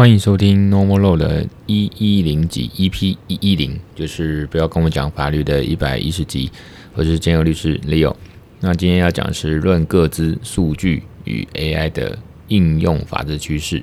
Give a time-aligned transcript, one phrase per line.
[0.00, 6.50] 欢迎收听 Normal Law 的一一零集 EP 一一零，就是不要跟我讲法律的一百一十集。
[6.94, 8.16] 我是兼佑律师 Leo。
[8.60, 13.82] 那今天要讲的是论各资数据与 AI 的应用法治趋势。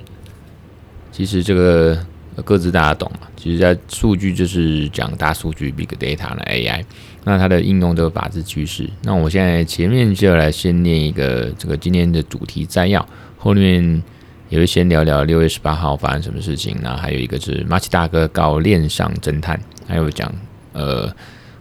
[1.12, 2.04] 其实这个
[2.44, 3.28] 各自大家懂嘛？
[3.36, 6.82] 其实在数据就是讲大数据 Big Data 的 AI。
[7.22, 8.90] 那它的应用这个法治趋势。
[9.04, 14.02] 那我现在前面就要来先念一个这个今天的主题摘要，后面。
[14.48, 20.32] 也会先聊聊六月十八号发生什么事情，那还有一个是马奇大哥告恋上侦探，还有讲，
[20.72, 21.14] 呃，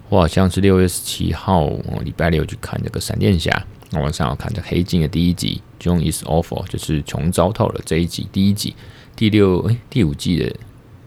[0.08, 8.74] 我好像是六月十七号，我礼拜六去看这个闪电侠，那晚上要看这黑镜的第一集，John is awful，就是穷糟透了这一集第一集，
[9.18, 10.56] 第六诶第五季的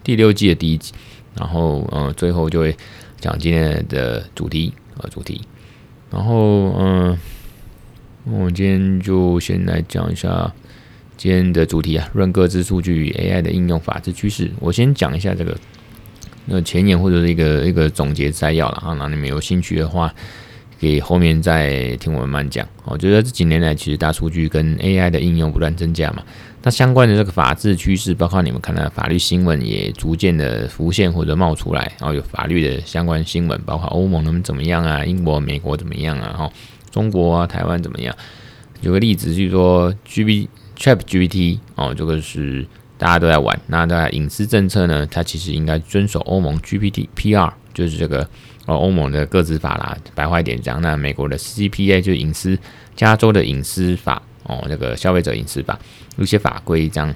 [0.03, 0.93] 第六季的第一集，
[1.35, 2.77] 然后呃最后就会
[3.19, 5.41] 讲今天的主题呃主题，
[6.11, 7.17] 然后嗯、
[8.25, 10.53] 我今天就先来讲一下。
[11.21, 14.49] 今天的主题啊，论各自数据与 AI 的应用法治趋势。
[14.59, 15.55] 我先讲一下这个
[16.45, 18.95] 那前言或者是一个一个总结摘要了啊。
[18.97, 20.11] 那你们有兴趣的话，
[20.79, 22.67] 可以后面再听我们慢讲。
[22.85, 26.23] 我觉得这几年来，其实大数据跟 AI 的应用不断增加嘛。
[26.63, 31.81] 那相关的这个法治趋势，包括你们看到的法律新闻也逐渐的浮现或者冒出来。
[31.99, 36.51] 然后有法律的相关新闻，包括欧盟他们怎么样啊，英国、美国怎么样啊，哈，
[36.89, 38.15] 中国啊、台湾怎么样？
[38.81, 40.47] 有个例子就是说，GB。
[40.81, 42.65] ChatGPT 哦，这个是
[42.97, 43.57] 大家都在玩。
[43.67, 48.27] 那在隐私政策呢，它其实应该遵守欧盟 GPTPR，就是这个
[48.65, 49.95] 哦欧盟的个资法啦。
[50.15, 52.57] 白话一点讲，那美国的 CPA 就是隐私，
[52.95, 55.79] 加州的隐私法哦，那个消费者隐私法
[56.17, 57.15] 有些法规这样。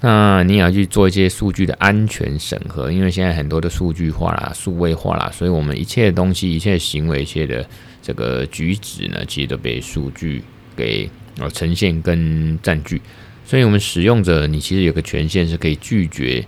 [0.00, 7.64] 那你也要去做一些数据的安全审核，因为现在很多的数据化啦、数位化啦，所以我们一切的东西、一切的行为、一切的
[8.00, 10.42] 这个举止呢，其实都被数据
[10.74, 11.10] 给。
[11.40, 13.00] 哦，呈现跟占据，
[13.46, 16.44] 所以我们使用者，你其实有个权限是可以拒绝，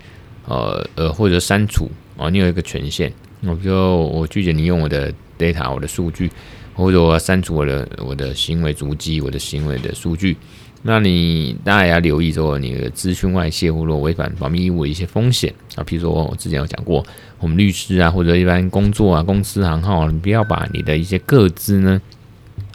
[0.47, 3.11] 呃呃或者删除啊，你有一个权限，
[3.47, 6.31] 我比如我拒绝你用我的 data，我的数据，
[6.75, 10.37] 或者我要删除我的我的行为足迹，我的行为的数据，
[10.83, 15.53] 那你当然也要留意说你的资讯外泄或者违反保密义务的一些风险。
[15.77, 17.05] 啊，譬如说我之前有讲过，
[17.41, 22.01] 我们律师啊或者一般工作啊公司行号，你不要把你的一些个资呢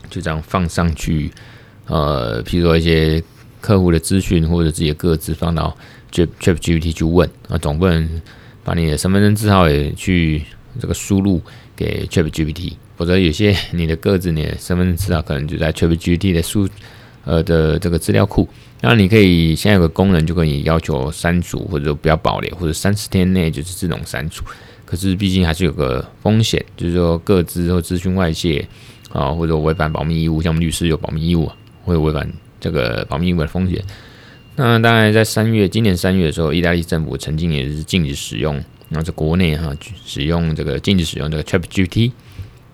[0.09, 1.31] 就这样放上去。
[1.89, 3.21] 呃，譬如说一些
[3.59, 5.75] 客户的资讯或者自己的个资放到
[6.11, 8.21] ChatGPT 去问啊，总不能
[8.63, 10.43] 把你的身份证字号也去
[10.79, 11.41] 这个输入
[11.75, 16.69] 给 ChatGPT，否则有些你的个资、你的身份证字号可能就在 ChatGPT 的数
[17.25, 18.47] 呃的这个资料库。
[18.81, 24.45] 那你可以现在有个功能，就可以要求删除或者说不要保留，或者三十天内就是自动删除。
[24.85, 28.65] 可是毕竟还是有个风险，就是说个资或资讯外泄
[29.11, 31.51] 啊，或者违反保密义务，像我们律师有保密义务。
[31.89, 33.83] 会违反这个保密义务的风险。
[34.55, 38.53] 那当然，在三月，今年三月的时候，意大利政府曾经也是禁止使用，
[38.89, 39.73] 然后在国内哈
[40.05, 42.11] 使用这个禁止使用这个 ChatGPT。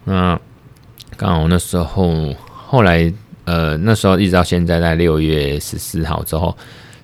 [0.04, 0.40] 那
[1.16, 6.58] 刚好那时候，后来呃那时候一直到现在，在六月十四号之后，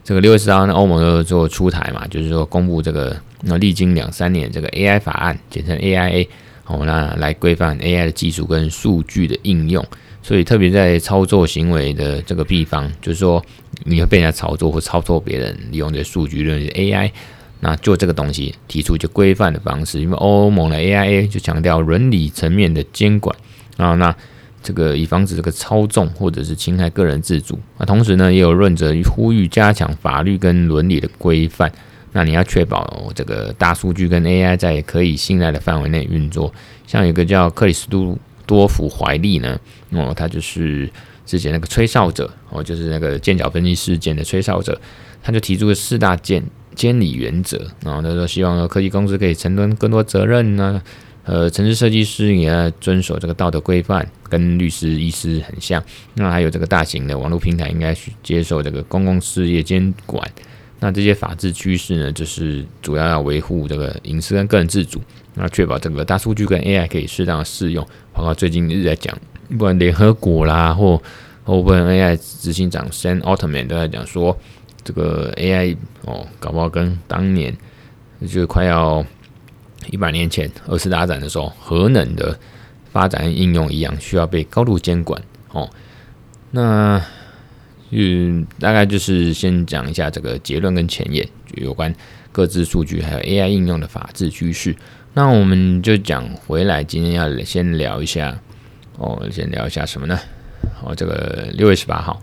[0.04, 6.28] 这个六月十四号，那欧盟就做出台嘛，就是说公布这个那历经两三年这个 AI 法案，简称 AIA，
[6.64, 9.86] 好，那来规范 AI 的技术跟数据的应用。
[10.24, 13.44] 所以，特别在操作行为的这个地方，就是说
[13.84, 17.12] 你会被人家操作或操作别人，利用这数据，利用 AI，
[17.60, 20.00] 那就这个东西提出一些规范的方式。
[20.00, 23.36] 因为欧盟的 AIA 就强调伦理层面的监管
[23.78, 24.16] 啊，那
[24.62, 27.60] 这个以防止这个操纵或者是侵害个人自主。
[27.80, 31.72] 那同时呢，也有论者呼吁加强法律跟伦理的规范。
[32.12, 36.54] 那你要确保这个大数据跟 AI 在可以信赖的范围内运作。
[36.86, 38.16] 像有一个叫克里斯都。
[38.52, 39.58] 多福怀利呢？
[39.92, 40.90] 哦，他就是
[41.26, 44.78] 之前那个吹哨者哦，就是那个剑桥分析事件的吹哨者，
[45.24, 46.44] 他就提出了四大监
[46.76, 50.82] 监理原则，然后他说希望科技公司可以承担更多责任呢，
[51.24, 55.82] 呃，城市设计师也要遵守这个道德规范，跟律师、医师很像。
[56.16, 60.30] 那还有这个大型的网络平台应该去接受这个公共事业监管。
[60.80, 65.00] 那这些法治趋势呢，就是主要要维护这个隐私跟个人自主，
[65.34, 67.86] 那确保这个大数据跟 AI 可以适当的适用。
[68.14, 69.18] 包括最近一直在讲，
[69.50, 71.02] 不管联合国啦或
[71.46, 74.38] OpenAI 执行长 Sam Altman 都在讲说，
[74.84, 75.76] 这个 AI
[76.06, 77.56] 哦，搞不好跟当年
[78.28, 79.06] 就快要
[79.90, 82.38] 一百年前二次大战的时候核能的
[82.92, 85.70] 发展应用一样，需要被高度监管哦。
[86.52, 87.02] 那
[87.90, 91.94] 嗯，大概就是先讲一下这个结论跟前言，就有关
[92.32, 94.76] 各自数据还有 AI 应用的法治趋势。
[95.14, 98.40] 那我们就讲回来，今天要先聊一下
[98.98, 100.18] 哦，先聊一下什么呢？
[100.82, 102.22] 哦，这个六月十八号，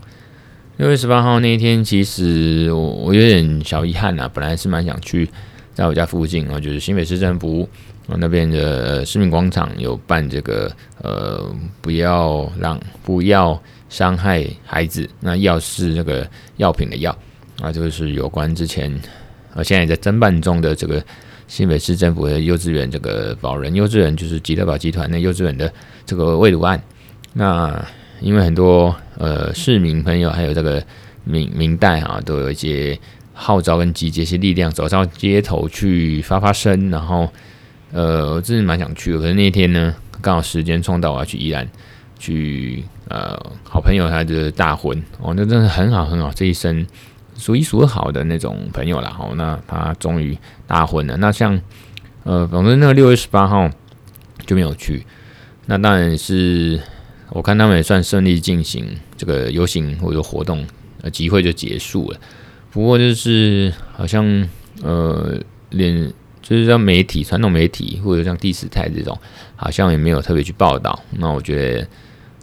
[0.77, 5.29] 六月十八号那一天，其实我我有点小遗憾呐，本来是蛮想去，
[5.75, 7.69] 在我家附近啊，就是新北市政府
[8.07, 10.71] 那边的市民广场有办这个
[11.03, 11.47] 呃，
[11.81, 16.27] 不要让不要伤害孩子，那药是那个
[16.57, 17.15] 药品的药
[17.61, 18.91] 啊，这个是有关之前
[19.53, 21.03] 呃现在在侦办中的这个
[21.49, 25.69] 新北市政府的幼稚园这个保人幼稚园，就是吉特堡集团的幼稚园的
[26.05, 26.81] 这个喂毒案，
[27.33, 27.85] 那。
[28.21, 30.83] 因为很多呃市民朋友还有这个
[31.23, 32.99] 民民代啊，都有一些
[33.33, 36.89] 号召跟集结一些力量，走上街头去发发声。
[36.89, 37.29] 然后
[37.93, 41.65] 呃，我真是蛮想去的，可是那天呢，刚好时间冲到，我要去宜兰
[42.19, 46.85] 去呃好朋友他的大婚哦，那真的很好很好，这一生
[47.39, 49.17] 数一数二好的那种朋友啦。
[49.19, 50.37] 哦，那他终于
[50.67, 51.17] 大婚了。
[51.17, 51.59] 那像
[52.23, 53.67] 呃，反正那个六月十八号
[54.45, 55.03] 就没有去，
[55.65, 56.79] 那当然是。
[57.31, 58.83] 我看他们也算顺利进行
[59.15, 60.65] 这个游行或者活动，
[61.03, 62.19] 呃，集会就结束了。
[62.71, 64.49] 不过就是好像
[64.81, 65.39] 呃，
[65.69, 69.15] 连就是像媒体、传统媒体或者像第四台这种，
[69.55, 70.99] 好像也没有特别去报道。
[71.11, 71.87] 那我觉得，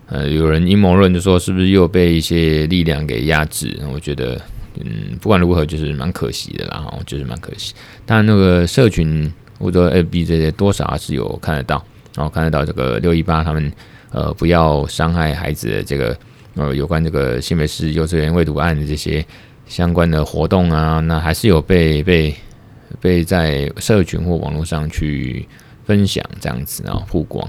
[0.07, 3.77] 呃，有人阴谋论就说是不是又被一些力量给压制？
[3.93, 4.41] 我觉得，
[4.81, 7.75] 嗯，不管如何，就是蛮可惜的啦，哈，就是蛮可惜。
[8.05, 11.85] 但，那个社群或者 FB 这些多少还是有看得到，
[12.17, 13.73] 然后看得到这个六一八他们。
[14.13, 16.17] 呃，不要伤害孩子的这个
[16.55, 19.23] 呃，有关这个新北市幼稚园未读案的这些
[19.67, 22.35] 相关的活动啊，那还是有被被
[23.01, 25.47] 被在社群或网络上去
[25.85, 27.47] 分享这样子，然后曝光。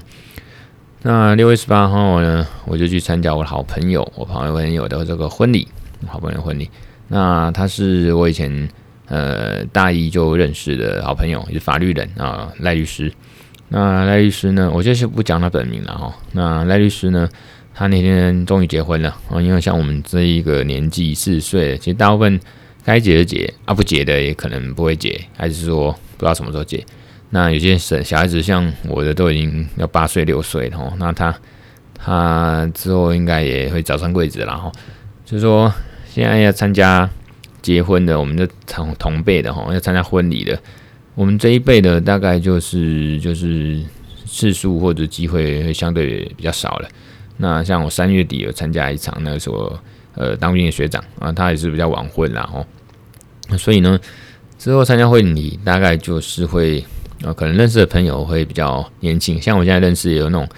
[1.04, 5.68] 那六月十八号呢，我就去参加我的好朋友，我朋友朋友的这个婚礼，
[6.08, 6.70] 好朋友婚礼。
[7.08, 8.70] 那他是我以前
[9.08, 13.12] 呃大一就认识的好朋友，也是法律人啊，赖律师。
[13.70, 14.72] 那赖律师呢？
[14.74, 16.16] 我就是不讲他本名了哈。
[16.32, 17.28] 那赖律师呢？
[17.74, 19.40] 他那天终于结婚了啊！
[19.40, 22.40] 因为像我们这一个年纪四十岁，其实大部分
[22.84, 26.84] 该结的结啊，不结的也可能不会结，还是说不知道什么时候结。
[27.30, 30.92] 那有些小小孩子，像我的都已经要八岁六岁了哈。
[30.98, 31.36] 那他
[31.94, 34.72] 他之后应该也会早生贵子了哈。
[35.24, 35.72] 就是说，
[36.18, 37.08] 现在要参加
[37.62, 40.60] 结婚的，我们的同同辈的哈，要参加婚礼的。
[41.14, 43.80] 我们这一辈的大概就是就是
[44.26, 46.90] 次数或者机会会相对比较少了。
[47.38, 49.78] 那像我三月底有参加一场，那个时候
[50.16, 52.66] 呃当兵的学长啊，他也是比较晚婚啦哦。
[53.56, 54.00] 所以呢，
[54.58, 56.84] 之后参加婚礼大概就是会
[57.24, 59.40] 啊，可能认识的朋友会比较年轻。
[59.40, 60.50] 像我现在认识有那种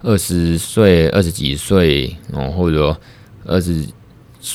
[0.00, 2.96] 二十岁、二十几岁哦，或者说
[3.46, 3.84] 二十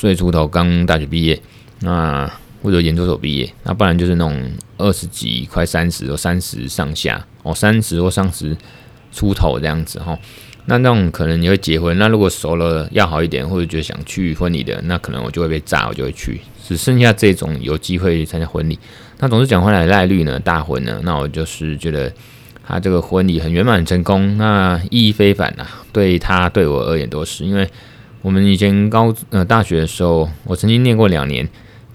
[0.00, 1.40] 岁出头刚大学毕业
[1.80, 2.30] 那。
[2.64, 8.56] 或者研究所毕业，那不然就是那种二十几、快三十或三十上下哦，三十或三十
[9.12, 10.18] 出头这样子哈。
[10.64, 16.40] 那那种可能你会结婚，那如果熟了要好一点，或者觉得想去婚礼的，那可能我就会被炸，我就会去。
[16.66, 18.78] 只剩下这种有机会参加婚礼。
[19.18, 22.10] 那总之讲回来，赖率呢大婚呢，那我就是觉得
[22.66, 27.68] 他这个婚礼很圆满、成功，那意义非凡呐、对他对我而言都是，因为
[28.24, 31.46] 我们以前高呃大学的时候，我曾经念过两年。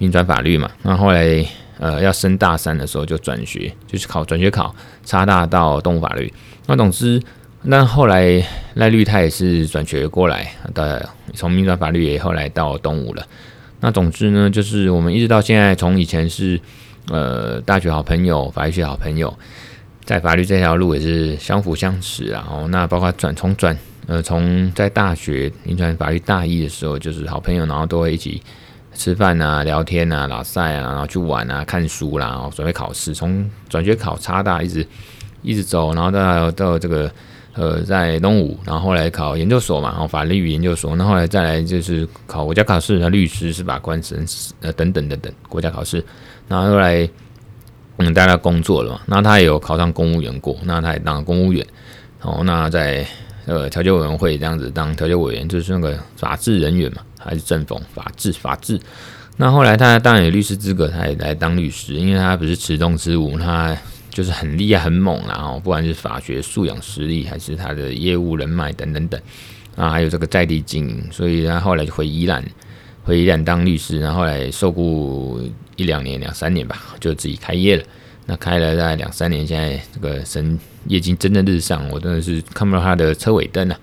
[0.01, 1.45] 民转法律嘛，那后来
[1.77, 4.73] 呃要升大三的时候就转学，就是考转学考，
[5.03, 6.31] 插大到动物法律。
[6.67, 7.21] 那总之，
[7.63, 8.41] 那后来
[8.75, 13.27] 赖律他也是转学过来的，从民转法律也后来到东吴了。
[13.81, 16.57] 那总之呢，就是我们一直到现在，从以前是
[17.09, 19.38] 呃大学好朋友，法律系好朋友，
[20.05, 22.25] 在法律这条路也是相辅相成。
[22.27, 23.77] 然后那包括转从转
[24.10, 28.42] 呃从在大学民转法律大一的时候就是好朋友，然后都会一起。
[28.96, 34.86] 吃饭啊，聊天啊，拉赛啊，然后去玩啊，看书啦，然后准备考试，从转学考插大一直
[35.42, 37.10] 一直走，然后到到这个
[37.54, 44.25] 呃在东吴，然后后来考研究所嘛，然后法律与研究所，那后，来再来就是考国家考试，那律师司法官审
[44.60, 46.04] 呃等等等等国家考试，
[46.50, 47.08] 然后后来
[47.98, 51.66] 嗯大家工作了嘛，那他也有考上公务员过，那他也当公务员，
[52.22, 53.06] 哦，那在
[53.50, 57.01] 呃调解委员会这样子当调解委员，就是那个法制人员嘛。
[57.22, 58.79] 还是正风法治法治，
[59.36, 63.77] 那后来他当然有律师资格，他也来当律师，因为他不是池中之物，他
[64.10, 69.20] 就是很厉害很猛，然后不管是法学素养实力，还是他的业务人脉等等等，
[69.75, 72.41] 啊，还有这个在地经营，所以他后来就回宜兰，
[73.03, 75.41] 回宜兰当律师，然后来受雇
[75.75, 77.84] 一两年两三年吧，就自己开业了。
[78.29, 83.75] 那开了大概两三年，现在这个神业绩蒸蒸日上，我真的是看不到他的车尾灯了。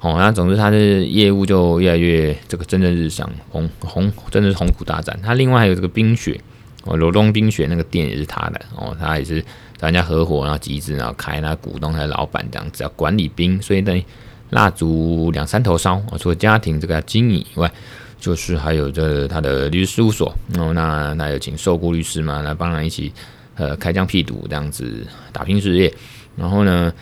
[0.00, 5.16] 哦，那总之他的业务就越来越这个蒸蒸日上，红红真的是鸿图大展。
[5.22, 6.40] 他另外还有这个冰雪
[6.82, 9.40] 哦，罗东冰雪那个店也是他的哦，他也是
[9.78, 14.04] 找人家合伙，然后集资，然后开，那股东还是老板这样子，要管理冰，所以等于
[14.50, 16.02] 蜡烛两三头烧。
[16.18, 17.70] 除了家庭这个要经营以外，
[18.18, 23.12] 就是还有这他的律师事务所，哦，那那有请受雇律师嘛，来帮他一起
[23.56, 25.92] 呃开疆辟土这样子打拼事业，
[26.36, 26.92] 然后呢，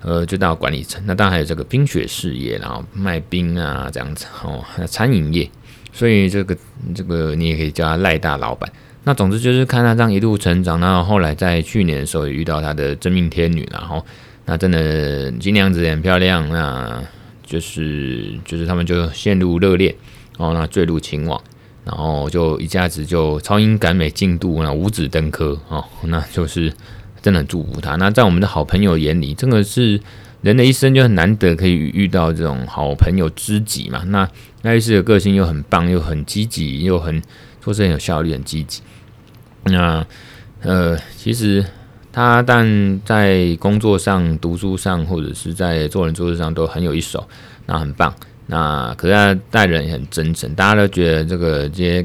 [0.00, 5.50] 呃，就到管理层，那当然还有这个冰雪事业，然后卖冰啊这样子哦，餐饮业，
[5.92, 6.56] 所以这个
[6.94, 8.70] 这个你也可以叫他赖大老板。
[9.04, 14.04] 那总之就是看他这样一路成长，然后后来在去年的时候也遇到他的真命天女，然后
[14.44, 17.02] 那真的金娘子也很漂亮，那
[17.44, 19.94] 就是就是他们就陷入热恋。
[20.36, 21.42] 哦，那坠入情网，
[21.88, 26.70] 然后就一下子就超英赶美进度，那五子登科哦，那就是
[27.22, 27.96] 真的很祝福他。
[27.96, 29.98] 那在我们的好朋友眼里，这个是
[30.42, 34.02] 人的一生就很难得可以遇到这种好朋友知己嘛。
[34.08, 34.28] 那
[34.60, 37.22] 赖律师的个性又很棒，又很积极，又很
[37.62, 38.82] 做事很有效率，很积极。
[39.64, 40.04] 那
[40.60, 41.64] 呃，其实
[42.12, 47.26] 他但在工作上、读书上，或者是在做人做事上都很有一手，
[47.64, 48.14] 那很棒。
[48.50, 52.04] 那可是他待人也很真诚，大家都觉得这个这些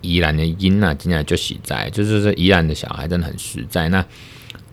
[0.00, 3.88] 宜兰的音啊，听起来就实在，就是这宜兰的小孩真的很实在。
[3.90, 4.04] 那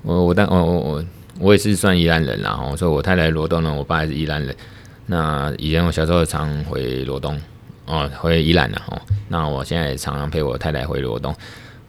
[0.02, 1.06] 我我当我我我
[1.40, 4.56] 我也是算宜兰人啦，然后说我太太罗东呢，我爸也是宜兰人。
[5.06, 7.40] 那以前我小时候常回罗东
[7.86, 9.02] 哦，回宜兰的哦。
[9.28, 11.36] 那我现在也常常陪我太太回罗东。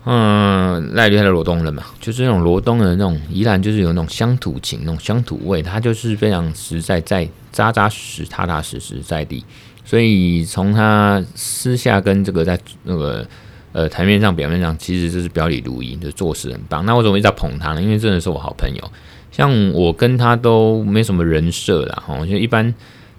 [0.06, 9.44] 嗯，赖律师的罗东人嘛，就是那种罗东的那种宜兰，就是有那种乡土情，那种乡土味，他就是非常实在，在扎扎实实、踏踏实实在地。
[9.84, 13.26] 所以从他私下跟这个在那个
[13.72, 16.84] 呃台面上、表面上，其实就是表里如一，就做事很棒。
[16.86, 17.82] 那我怎么一直在捧他呢？
[17.82, 18.92] 因为真的是我好朋友，
[19.32, 22.74] 像我跟他都没什么人设啦，哈，就一般，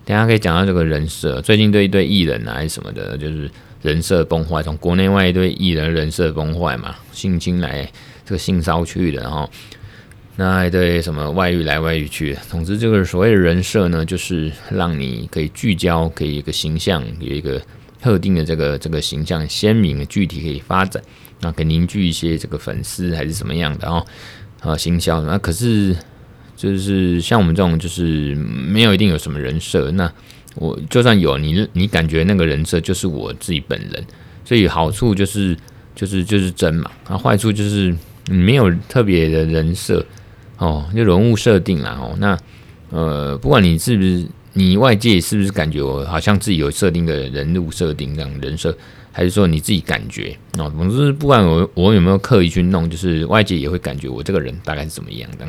[0.05, 1.41] 等下可以讲到这个人设。
[1.41, 3.49] 最近对一堆艺人啊，还是什么的，就是。
[3.81, 7.91] 人设崩坏，从国内外一堆艺人人设崩坏嘛，性侵来
[8.23, 9.49] 这个性骚去的，然后
[10.35, 17.61] 那一堆什么外遇来外遇去，总之这个所谓的人设呢，就是让你可以聚焦，可以一个形象有一个
[18.01, 21.01] 特定的这个这个形象鲜明的具体可以发展，
[21.41, 24.05] 那可以凝聚一些这个粉丝还是什么样的哦，
[24.61, 25.95] 啊行销，那可是
[26.55, 30.11] 就是像我们这种就是没有一定有什么人设那。
[30.55, 34.05] 我就算有你，你感觉那个人设就是我自己本人，
[34.43, 35.55] 所以好处就是
[35.95, 37.95] 就是就是真嘛，啊坏处就是
[38.29, 40.05] 没有特别的人设
[40.61, 42.37] 哦，就人物设定啦哦，那
[42.91, 48.77] 呃不管你是不是你外界是不是感觉我好像自己有设定的人物设定这样人设，
[49.11, 55.45] 还是说你自己感觉哦，总之不管我我有没有刻意去弄，就是外界也会感觉我这个人大概是怎么样的。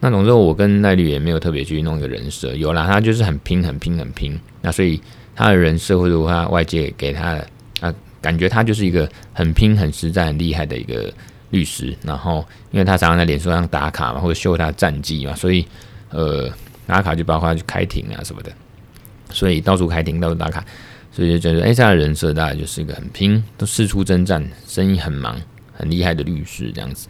[0.00, 4.38] 那总之，我跟赖律也没有特别去弄一个人设，有啦，他就是很拼、很拼、很拼。
[4.60, 5.00] 那所以
[5.34, 7.48] 他的人设或者他外界给他的
[7.80, 11.12] 啊，感觉他就是一个很拼、很实在、很厉害的一个
[11.54, 11.96] 律师。
[12.02, 15.66] 然后，因为他常常在脸书上打卡嘛，或者秀他的战绩嘛，所以
[16.10, 16.50] 呃，
[16.86, 18.52] 打卡就包括去开庭啊什么的，
[19.30, 20.64] 所以到处开庭，到处打卡，
[21.12, 25.40] 所以就觉得哎，这样的人设大概就是一个很拼，都四处征战，生意很忙、
[25.72, 27.08] 很厉害的律师这样子。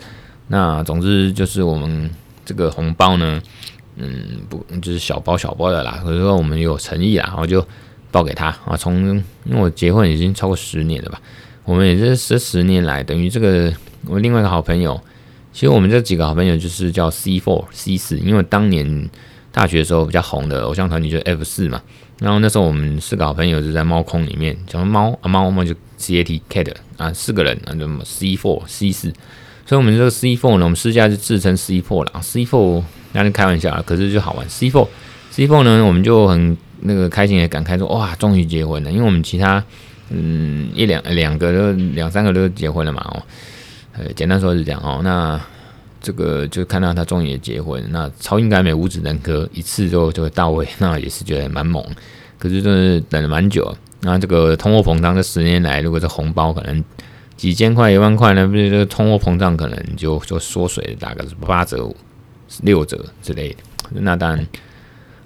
[0.49, 2.11] 那总之就是我们。
[2.47, 3.43] 这个红包呢，
[3.97, 6.03] 嗯，不，就是小包小包的啦。
[6.05, 7.67] 可是说我们有诚意啦，然后就
[8.11, 8.77] 包给他啊。
[8.77, 11.19] 从因为我结婚已经超过十年了吧，
[11.65, 13.73] 我们也是这十年来，等于这个
[14.07, 15.01] 我另外一个好朋友，
[15.53, 19.09] 其实我们这几个好朋友就是叫 C four C 四，因为当年
[19.51, 21.81] 大学的时候比较红的偶像团体就 F 四嘛。
[22.21, 29.13] 然后那时候我们四个好朋友就在猫空里面，叫猫啊猫猫就 C A T Cat 啊，四个人啊，就 C four C 四。
[29.67, 32.21] 所以，我们这个 C four 呢，我们私下就自称 C four 了。
[32.23, 34.49] C four 那是开玩笑，可是就好玩。
[34.49, 34.87] C four
[35.31, 38.93] C four 呢，我们就很那个开心也感慨说，哇，终于结婚了。
[38.93, 39.65] 因为我们其他
[40.11, 43.23] 嗯一两两个都两三个都结婚了嘛，哦，
[43.99, 45.01] 呃，简单说是这样哦。
[45.03, 45.41] 那
[46.01, 51.85] 这个就看到他终于也结婚，那超英赶美五子登科一次就就到位，那也是觉得蛮猛。
[52.39, 56.85] 可是真的等了蛮久，那这个通货膨胀这十年来，如果这红包可能。
[57.37, 58.47] 几千块、一万块呢？
[58.47, 61.93] 不是这个通货膨胀可能就就缩水，大概是八折、
[62.63, 63.57] 六折之类的。
[63.91, 64.47] 那当然，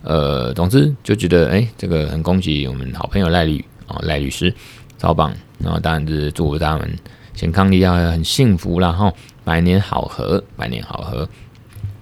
[0.02, 4.54] 呃，总之就觉得，哎，这个很恭喜我们好朋友赖律啊，赖律师
[4.96, 5.34] 超棒。
[5.58, 6.88] 然后当然是祝福他们
[7.34, 11.28] 健康利要很幸福，然后百年好合，百年好合。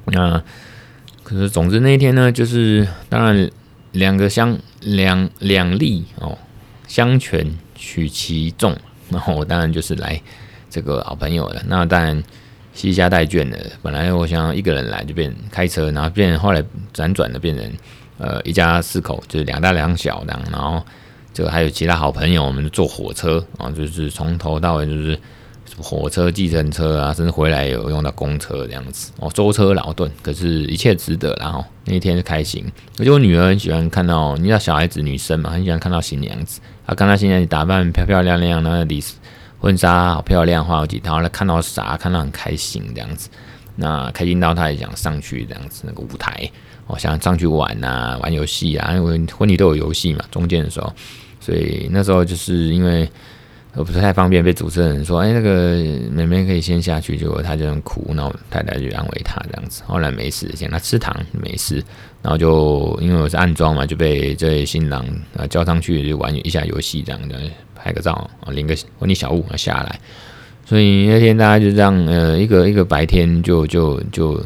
[0.04, 0.42] 那
[1.22, 3.50] 可是，总之那一天呢，就是当然
[3.92, 6.36] 两个相两两利哦，
[6.86, 8.76] 相权取其重。
[9.10, 10.20] 然后我当然就是来
[10.68, 11.62] 这个好朋友了。
[11.66, 12.22] 那当然
[12.74, 13.58] 携家带眷的。
[13.82, 16.62] 本来我想一个人来，就变开车，然后变后来
[16.92, 17.72] 辗转的变成
[18.18, 20.42] 呃一家四口，就是两大两小这样。
[20.52, 20.84] 然后
[21.36, 25.18] 这个还有其他好朋友，我们坐火车啊，就是从头到尾就是
[25.76, 31.36] 火车、计程车啊，甚至回来有用到公车这样子哦，舟车劳顿，可是一切值得。
[31.38, 32.64] 然后那一天是开心，
[32.98, 36.58] 而且我女儿很喜欢看到，你知道小孩子女生嘛，很喜欢看到新娘子。
[36.86, 39.04] 她看到新娘子打扮漂漂亮亮，那里
[39.60, 41.98] 婚纱好漂亮，花好几套，她看到啥？
[41.98, 43.28] 看到很开心这样子。
[43.74, 46.50] 那开心到她也想上去这样子那个舞台，
[46.86, 50.90] 哦，想上去玩啊，玩游戏啊，因为婚礼都有游戏嘛，中间的时候，
[51.46, 53.08] 所以那时候就是因为。
[53.76, 55.74] 呃不是太方便，被主持人说：“哎，那个
[56.10, 59.82] 妹妹可以先下去。”结果她就很哭，然后太太就安慰她这样子。
[59.86, 61.74] 后来没事，先她吃糖没事。
[62.22, 65.04] 然后就因为我是暗装嘛，就被这位新郎
[65.36, 67.38] 啊叫上去就玩一下游戏，这样的
[67.74, 70.00] 拍个照啊，领个婚礼小物下来。
[70.64, 74.42] 所以那天大家就这样，呃，一个一个白天就就就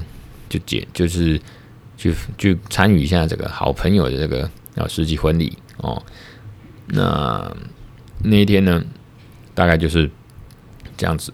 [0.49, 1.41] 就解，就是
[1.97, 4.43] 去去参与一下这个好朋友的这个
[4.75, 6.03] 啊世纪婚礼哦。
[6.93, 7.57] 那
[8.23, 8.83] 那一天呢？
[9.53, 10.09] 大概就是
[10.97, 11.33] 这样子，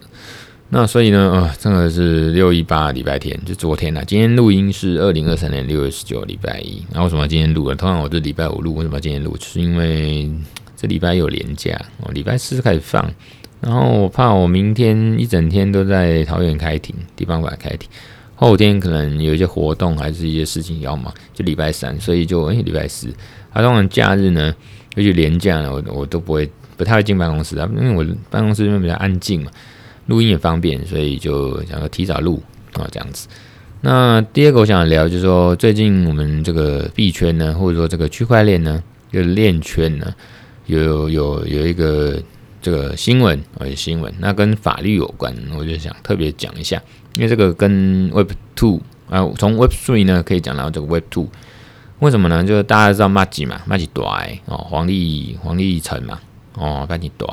[0.69, 4.03] 那所以呢，呃，这个是六一八礼拜天，就昨天呐。
[4.05, 6.83] 今天录音是二零二三年六月十九礼拜一。
[6.91, 7.75] 那为什么今天录了？
[7.75, 9.37] 通常我是礼拜五录，为什么今天录？
[9.39, 10.29] 是因为
[10.75, 13.09] 这礼拜有连假，哦，礼拜四开始放。
[13.61, 17.87] 然后我怕我明天一整天都在桃园开庭，地方法开庭，
[18.35, 23.07] 后天可能有一些活动，还是一些事情要忙，就礼拜三，所以就诶礼拜四。
[23.53, 24.53] 啊，通常假日呢，
[24.97, 26.51] 尤其廉价呢，我我都不会。
[26.77, 29.49] 不太会进办公室啊，因为我办公室这边比较安静嘛，
[30.05, 32.39] 录音也方便，所以就想要提早录
[32.73, 33.27] 啊这样子。
[33.81, 40.13] 那第二个我想聊就是说，最近我们这个币圈呢，或者说这个区块链呢，这个链圈呢，
[40.67, 42.21] 有有有一个
[42.61, 46.79] 这个新闻啊，新闻，那跟法律有关，我就想特别讲一下，
[47.15, 51.27] 因为这个跟 Web Two 啊，从 Web Three 呢可以讲到这个 Web Two，
[51.99, 52.43] 为什么呢？
[52.43, 56.19] 就是大家知道 Maggie 嘛，Maggie 短哦，黄立黄立成嘛。
[56.59, 57.29] 哦，赶紧短。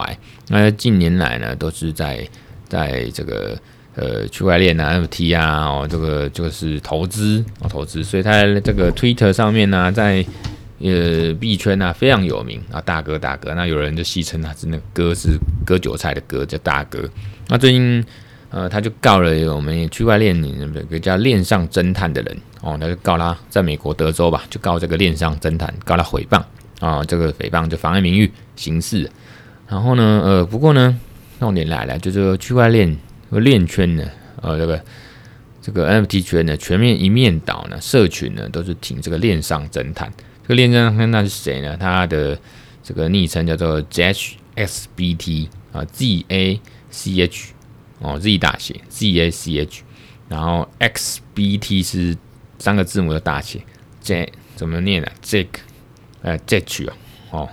[0.48, 2.28] 那近年来呢，都是在
[2.68, 3.58] 在这个
[3.94, 8.04] 呃区块链啊、NFT 啊，哦，这个就是投资哦，投资。
[8.04, 10.22] 所以他这个 Twitter 上面呢、在
[10.80, 13.54] 呃币圈啊非常有名啊，大哥大哥。
[13.54, 17.08] 那有人就戏称他是那个哥是割韭菜的哥，叫大哥。
[17.48, 18.04] 那最近
[18.54, 26.40] 呃，他就告了我们区块链里那个叫链上侦探的人哦，他就告他在美国德州吧，就告这个链上侦探，告他诽谤。
[26.80, 29.10] 啊、这个诽谤就妨碍名誉刑事，
[29.66, 30.96] 然后呢，呃，不过呢，
[31.40, 32.94] 重点来了，就这个区块链
[33.30, 34.04] 和链圈呢，
[34.42, 34.84] 呃，这个
[35.62, 40.12] 这个 NFT 圈呢，全面一面倒呢，社群呢都是挺这个链上侦探。
[40.42, 41.74] 这个链上侦探是谁呢？
[41.76, 42.38] 他的
[42.82, 47.53] 这个昵称叫做 JHSBT 啊，Z A C H
[48.04, 49.82] 哦，Z 大写 Z A C H，
[50.28, 52.16] 然后 XBT 是
[52.58, 53.62] 三个字母的大写
[54.02, 55.46] ，J 怎么念呢、啊、Jack
[56.20, 56.90] 呃，Jack
[57.30, 57.48] 哦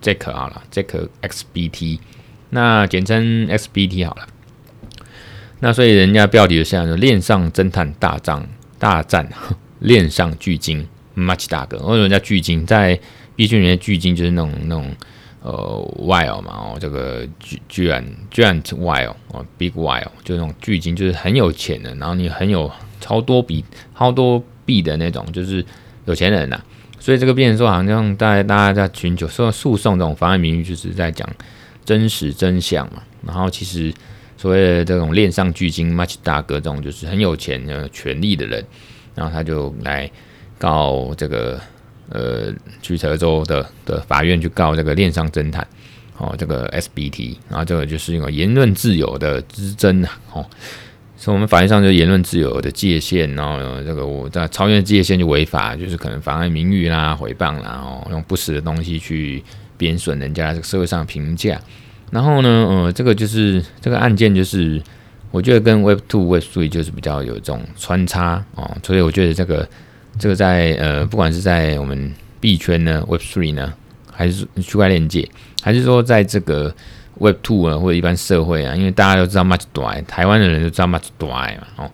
[0.00, 1.98] ，Jack 好了，Jack XBT，
[2.50, 4.28] 那简称 XBT 好了。
[5.58, 9.28] 那所以人家标题就像是恋上侦探大战大战
[9.80, 12.64] 恋上巨鲸 Much 大哥，为什么叫巨鲸？
[12.64, 13.00] 在
[13.34, 14.94] 币圈里面，巨鲸就是那种那种
[15.44, 18.02] 呃，while 嘛，哦，这个巨巨人
[18.32, 23.62] giant whale 哦，big while，就那种巨鲸，就是很有钱的，然后你很有超多币、
[23.94, 25.62] 超多币的那种，就是
[26.06, 26.58] 有钱人呐、
[26.98, 31.28] 所以这个变成说，好像大家大家在寻求说诉讼这种妨碍名誉，就是在讲
[31.84, 33.02] 真实真相嘛。
[33.26, 33.92] 然后其实
[34.38, 38.64] 所谓的这种链上巨鲸 Much 大哥这种，就是很有钱的权力的人，
[39.14, 40.10] 然后他就来
[40.58, 41.60] 告这个
[42.10, 45.66] 呃去德州的的法院去告这个链上侦探
[46.16, 50.46] 哦，这个 SBT，然后这个就是一个言论自由的之争啊，哦。
[51.16, 59.42] 从我们法律上就言论自由的界限，然后这个我在超越界限就违法，就是可能妨碍名誉啦、诽谤啦，哦，用不实的东西去
[59.78, 61.58] 贬损人家这个社会上的评价。
[62.10, 64.82] 然后呢，呃，这个就是这个案件，就是
[65.30, 69.66] 我觉得跟 Web Two、Web Three 就是比较有这种穿插哦，所以我觉得这个
[70.18, 73.72] 这个在呃，不管是在我们币圈呢，Web Three 呢，
[74.10, 75.28] 还是区块链界，
[75.62, 76.74] 还是说在这个。
[77.20, 81.90] Web Two 啊，或者一般社会啊，因为大家都知道 Much 短，台湾的人都知道 Much 短嘛，哦，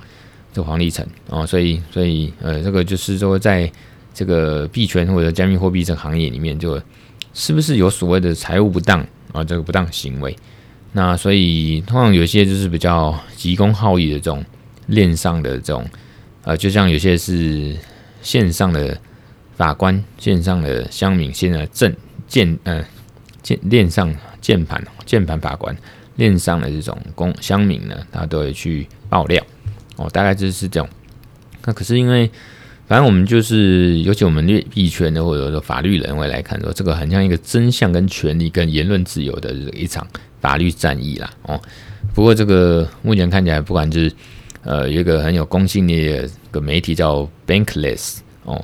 [0.50, 3.70] 这黄立成哦，所以所以呃，这个就是说，在
[4.14, 6.80] 这个币圈或者加密货币这个行业里面，就
[7.34, 10.34] 是不是有所谓的财务不当啊，这个不当行为？
[10.92, 14.42] 那所以通常有些就是比较急公好义的这种
[14.86, 15.86] 链上的这种，
[16.44, 17.76] 呃，就像有些是
[18.22, 18.98] 线上的
[19.56, 21.94] 法官、线上的乡民、现在证
[22.26, 22.84] 建呃
[23.42, 24.14] 建链上。
[24.40, 25.76] 键盘键盘法官
[26.16, 29.44] 链上的这种公乡民呢，他都会去爆料
[29.96, 30.88] 哦，大概就是这种。
[31.66, 32.28] 那可是因为，
[32.88, 40.06] 反正我们就是，尤其我们币圈的或者说法律人会来看说，这个很像一个真相跟权利跟言论自由的一场
[40.40, 41.60] 法律战役啦哦。
[42.14, 44.10] 不过这个目前看起来，不管是
[44.62, 48.62] 呃有一个很有公信力的个媒体叫 Bankless 哦，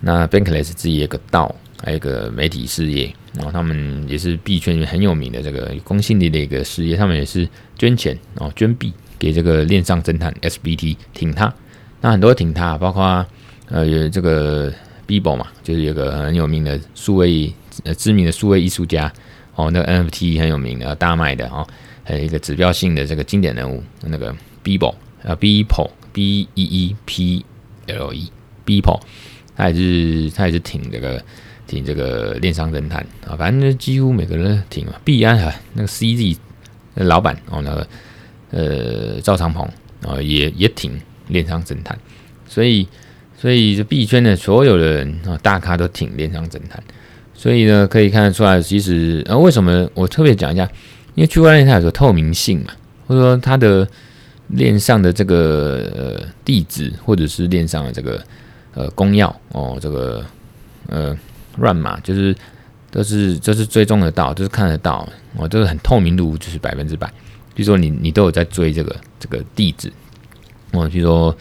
[0.00, 11.52] 那 Bankless 自己有个道，还有一个媒体事业，然后他们也是币圈里面很有名的这个公信力的一个事业，他们也是捐钱哦捐币给这个链上侦探 SBT 挺他，
[12.00, 13.24] 那很多挺他，包括
[13.68, 14.72] 呃有这个
[15.06, 17.52] Beeple 嘛，就是有个很有名的数位
[17.84, 19.12] 呃知名的数位艺术家
[19.54, 21.66] 哦，那个 NFT 很有名的大卖的哦。
[22.04, 24.92] 还有一个指标性的这个经典人物，那个 Beeple
[25.24, 27.44] 啊，B P B E E P
[27.86, 28.30] L E
[28.64, 29.00] B P L E，
[29.56, 31.22] 他也是他也是挺这个
[31.66, 35.00] 挺这个链商侦探啊，反正几乎每个人挺啊。
[35.04, 36.36] 币安啊，那个 CZ
[36.94, 37.88] 老板哦，那个
[38.50, 39.64] 呃赵长鹏
[40.06, 41.98] 啊，也也挺链商侦探，
[42.46, 42.86] 所以
[43.38, 46.82] 所以这币圈的所有的人啊，大咖都挺链商侦探，
[47.34, 50.68] 所以呢，可以看得出来，其实啊，为什么我特别讲一下？
[51.14, 52.72] 因为区块链它有个透明性嘛，
[53.06, 53.86] 或者说它的
[54.52, 58.24] 链上的这个呃地址，或者是链上的这个
[58.74, 60.24] 呃公钥哦，这个
[60.88, 61.14] 呃
[61.56, 62.34] 乱码，就是
[62.90, 67.06] 都是都是追踪得到，就是看得到哦，这个很透明度就是百分之百。
[67.54, 69.92] 比如说你你都有在追这个这个地址
[70.70, 71.36] 哦，比如说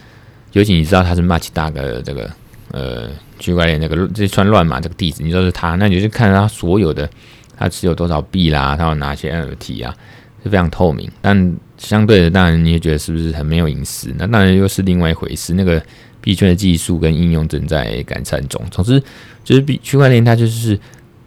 [0.54, 2.30] 尤其你知道它是 Much 大哥的这个
[2.72, 7.10] 呃区块链那个这串乱码这个地址，你知道是他，那你就看它所有的。
[7.58, 8.76] 它持有多少币啦？
[8.76, 9.96] 它有哪些 NFT 啊？
[10.42, 14.14] 是非常透明，但相对的，当然你也觉得是不是很没有隐私？
[14.18, 15.54] 那当然又是另外一回事。
[15.56, 15.84] 那个
[16.22, 18.64] 币圈的技术跟应用正在改善中。
[18.70, 19.02] 总之，
[19.44, 20.80] 就是币区块链它就是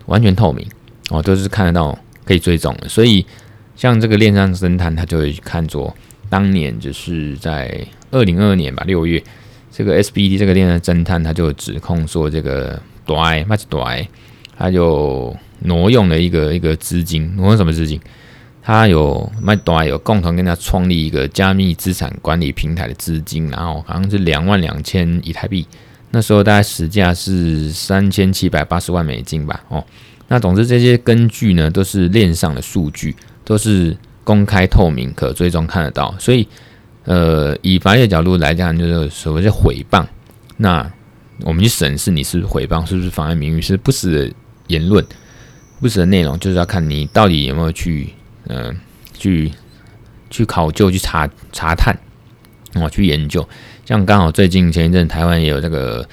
[0.06, 0.64] 完全透明
[1.10, 2.88] 哦，都是看得到，可以追踪的。
[2.88, 3.26] 所以，
[3.74, 5.94] 像这个链上侦探，他就会看作
[6.30, 9.22] 当年就是在二零二二年吧，六月，
[9.72, 14.06] 这个 SBD 这个链上侦探他就指控说，这个 DAI，much DAI，
[14.56, 15.36] 他就。
[15.60, 17.98] 挪用了一个一个资金，挪用什么资金？
[18.66, 25.66] 他有麦多有共同跟他创立一个加密资产管理平台的资金，然后好像是两万两千以太币，
[26.10, 29.62] 那时候大概实价是三千七百八十万美金吧。
[29.68, 29.84] 哦，
[30.28, 36.14] 那总之这些根据呢都是链上的数据，都是公开透明、可追踪看得到。
[36.18, 36.48] 所以，
[37.04, 40.06] 呃，以法律的角度来讲，就是所谓的诽谤。
[40.56, 40.90] 那
[41.42, 44.34] 我们去审视你是不是诽谤，是不是妨碍名誉，是不实的
[44.68, 45.04] 言论。
[45.80, 48.08] 不实的内容就是要看你到底有没有去，
[48.48, 48.76] 嗯、
[49.12, 49.52] 去
[50.30, 51.96] 去考究、去查查探，
[52.74, 53.46] 哦，去研究。
[53.84, 56.08] 像刚好最近前一阵台湾也有这个，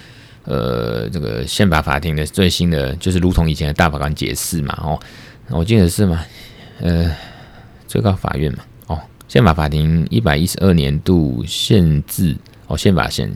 [0.46, 5.00] 呃，这个宪法法庭的最新的，就是如同以前的大法官解释嘛，哦，
[5.50, 6.24] 我记得是嘛，
[6.80, 7.16] 呃，
[7.88, 12.36] 最高法院嘛，哦，宪法法庭一百一十二年度宪字，
[12.68, 13.32] 哦，宪法宪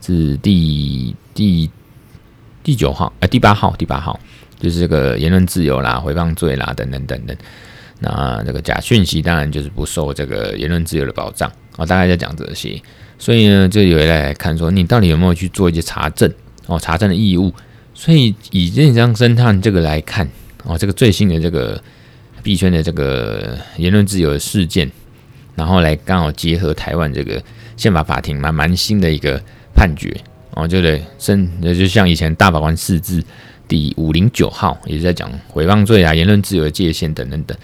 [0.00, 1.70] 字第第
[2.62, 4.18] 第九号，呃，第八号，第八号。
[4.60, 7.36] 就是这个言论自由啦、诽谤罪啦等等等等，
[8.02, 11.86] 那这个假讯息当然就是不受这个言论自由的保障哦。
[11.86, 12.82] 大概在讲这些，
[13.18, 16.30] 所以呢，就有人来看说，你到底有没有去做一些查证
[16.66, 16.78] 哦？
[16.78, 17.52] 查证的义务。
[17.94, 20.28] 所以以链上侦探这个来看
[20.64, 21.80] 哦，这个最新的这个
[22.42, 24.90] 币圈的这个言论自由的事件，
[25.54, 27.40] 然后来刚好结合台湾这个
[27.76, 29.40] 宪法法庭蛮蛮新的一个
[29.74, 30.14] 判决
[30.54, 33.22] 哦，就得真就像以前大法官释字。
[33.68, 37.56] 第五零九号也是在讲诽谤罪啊、言论自由的界限等等等，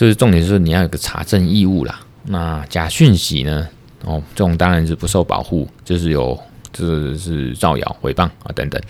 [0.00, 2.00] 就是重点是你要有个查证义务啦。
[2.24, 3.68] 那假讯息呢？
[4.06, 6.40] 哦，这种当然是不受保护，就是有
[6.72, 8.80] 就是造谣、诽谤啊等等。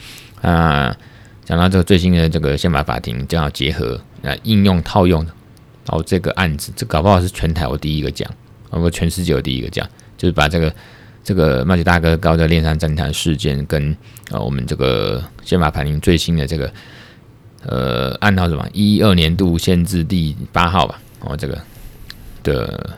[0.40, 0.96] 啊，
[1.44, 8.30] 讲到这个最新的这个宪法法庭将要结合啊应用套用，然后这个案子，这搞不好是全台我第一个讲，
[8.70, 9.84] 包括全世界我第一个讲，
[10.16, 10.72] 就是把这个。
[11.22, 13.94] 这个麦吉大哥高的恋上侦探事件，跟
[14.30, 16.72] 呃我们这个宪法法庭最新的这个
[17.64, 21.58] 呃按照什么一二年度限制第八号吧，哦这个
[22.42, 22.90] 的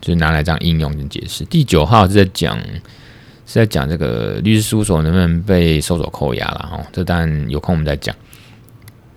[0.00, 1.44] 就是拿来这样应用跟解释。
[1.44, 8.14] 第九号是在讲是在讲这个律师事务所能不能被搜索扣押了哦，这当然有空我们再讲。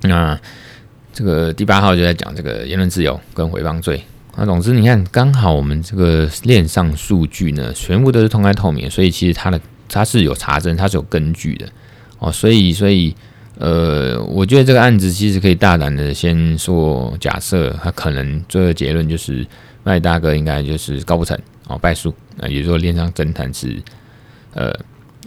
[0.01, 0.39] 那
[1.13, 4.01] 这个第八号就在讲这个言论自由跟诽谤罪。
[4.37, 9.59] 那总之，你看，刚好我们这个链上数据呢，全部都是公开透明，所以其实它的
[9.89, 11.67] 它是有查证，它是有根据的
[12.17, 12.31] 哦。
[12.31, 13.13] 所以，所以，
[13.61, 19.45] 呃，我觉得这个案子其实可以大胆的先说，假设他可能最后结论就是
[19.83, 23.79] 麦大哥应该就是告不成哦，败诉啊，也就是说链上侦探是
[24.55, 24.73] 呃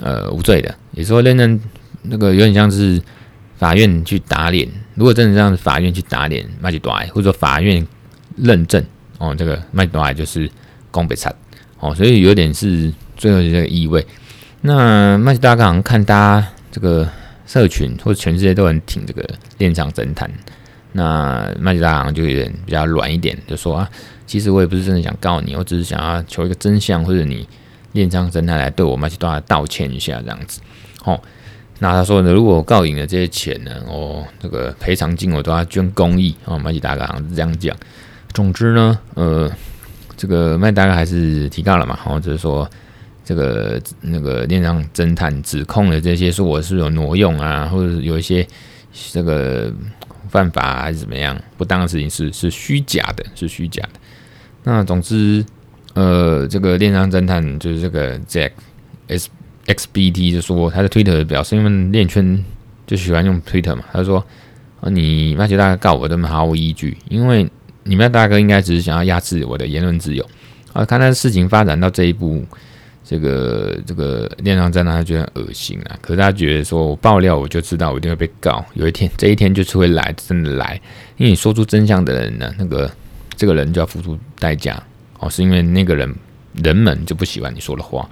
[0.01, 1.61] 呃无罪的，也就是说链上
[2.03, 3.01] 那个有点像是
[3.57, 7.87] 法院去打脸，如果真的让法院去打脸麦吉多埃，或者说法院
[8.37, 8.85] 认证。
[9.19, 10.51] 哦，这个麦多爱就是
[10.91, 11.33] 公北产
[11.79, 14.05] 哦，所以有点是最后的这个意味。
[14.61, 17.09] 那麦大哥好像看大家这个
[17.47, 19.23] 社群或者全世界都很挺这个
[19.59, 20.31] 链上侦探，
[20.93, 23.91] 那麦大哥好像就有点比较软一点，就说啊，
[24.27, 27.47] 其实我也不是真的想告你，我只是想要求一个真相，或者你
[27.93, 30.61] 链上侦探来对我们去对道歉一下这样子。
[31.05, 31.21] 哦，
[31.81, 36.35] 那他说呢，如果我告赢了这些钱呢，哦，这个赔偿金我都要捐公益。
[36.47, 37.77] 哦，麦吉大行是这样讲。
[38.33, 39.51] 总之呢，呃，
[40.17, 42.69] 这个麦大哥还是提告了嘛，哦，就是说。
[43.25, 48.47] 这个那个链上侦探指控的这些，说我是有挪用啊，或者有一些
[49.13, 49.73] 这个
[50.29, 54.01] 犯法还是怎么样不当的事情是是虚假的，是虚假的。
[54.63, 55.43] 那总之，
[55.95, 58.51] 呃，这个链上侦探就是这个 Jack
[59.09, 59.31] S
[59.67, 62.45] X B T 就说他的推特表示，因为链圈
[62.87, 64.23] 就喜欢用推特嘛，他说
[64.83, 67.51] 啊，你麦吉大哥告我，根本毫无依据，因为
[67.85, 70.23] 你们大哥应该只是想要压制我的言论自由
[70.75, 70.85] 啊。
[70.85, 72.45] 看他事情发展到这一步。
[73.07, 80.81] 这个这个链上侦探他觉得很恶心啊，可是他觉得说我爆料我就知道我一定会被告，有一天这一天就是会来，真的来，
[81.19, 82.91] 因为你说出真相的人呢，那个
[83.37, 84.83] 这个人就要付出代价
[85.19, 86.13] 哦，是因为那个人
[86.63, 88.09] 人们就不喜欢你说的话，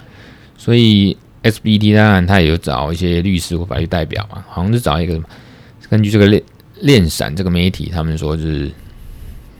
[0.59, 5.19] 所以 SBT 当然他也有找一些律师或法律代表嘛，好像是找一个
[5.89, 6.43] 根据这个链
[6.81, 8.71] 链闪这个媒体，他们说是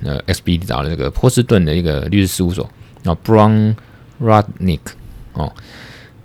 [0.03, 2.69] 呃 SBT 找了这个波士顿的一个律师事务所，
[3.03, 3.75] 然后 Brown
[4.21, 4.81] Rudnick。
[5.35, 5.53] 哦，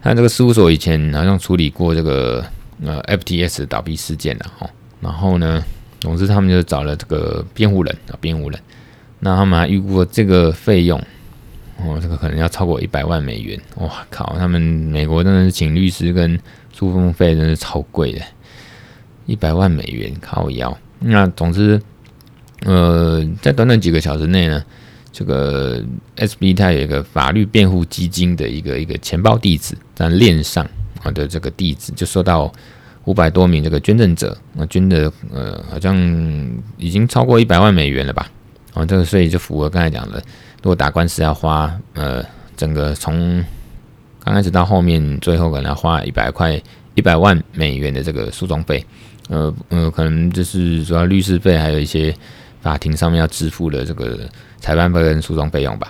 [0.02, 2.46] 他这个事务所以前好像处理过这个
[2.84, 4.70] 呃 FTS 倒闭事件的哦，
[5.02, 5.64] 然后呢，
[6.00, 8.60] 总之他们就找了这个辩护人啊，辩护人，
[9.20, 11.02] 那他们还预估了这个费用
[11.78, 14.36] 哦，这个可能要超过一百万美元，哇靠！
[14.38, 16.38] 他们美国真的是请律师跟
[16.74, 18.22] 诉讼费真是超贵的，
[19.26, 20.78] 一百万美元靠腰。
[21.00, 21.82] 那总之，
[22.66, 24.64] 呃，在短短几个小时内呢。
[25.18, 25.84] 这个
[26.18, 30.64] SB 它有一个法律辩护基金的一个一个钱包地址，在链上
[31.02, 32.54] 啊的这个地址就收到
[33.06, 35.98] 五百多名这个捐赠者，那捐的呃好像
[36.78, 38.30] 已经超过一百万美元了吧？
[38.76, 40.20] 啊，这个所以就符合刚才讲的，
[40.62, 42.24] 如果打官司要花呃
[42.56, 43.44] 整个从
[44.24, 46.62] 刚开始到后面，最后可能要花一百块
[46.94, 48.86] 一百万美元的这个诉讼费，
[49.30, 52.14] 呃呃，可能就是主要律师费，还有一些
[52.68, 54.20] 法庭上面要支付的这个。
[54.60, 55.88] 裁判费跟诉讼费用吧，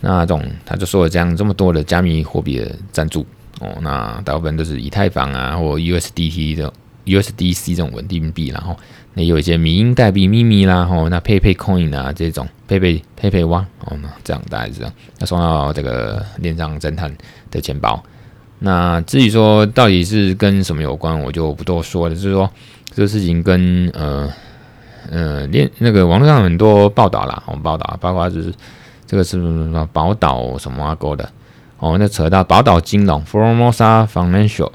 [0.00, 3.26] 那种他就说了这样这么多的加密货币的赞助
[3.60, 6.72] 哦，那大部分都是以太坊啊或 USDT 这种
[7.06, 8.78] USDC 这种稳定币，然后
[9.14, 17.12] 那有一些迷因代币秘密啦，吼那 PayPay Coin 啊这种 PayPay PayPay One 哦，那这样大概是这样，那送到这个链上侦探
[17.50, 18.00] 的钱包。
[18.60, 22.48] 那至于说到底是跟什么有关，我就不多说了，就是说
[22.94, 24.32] 这个事情跟呃。
[25.12, 28.50] 呃，链那个网络上很多报道啦，我们报道包括就是
[29.06, 31.30] 这个是什么宝岛什么啊哥的。
[31.76, 34.70] 哦，那扯到宝岛金融 Formosa Financial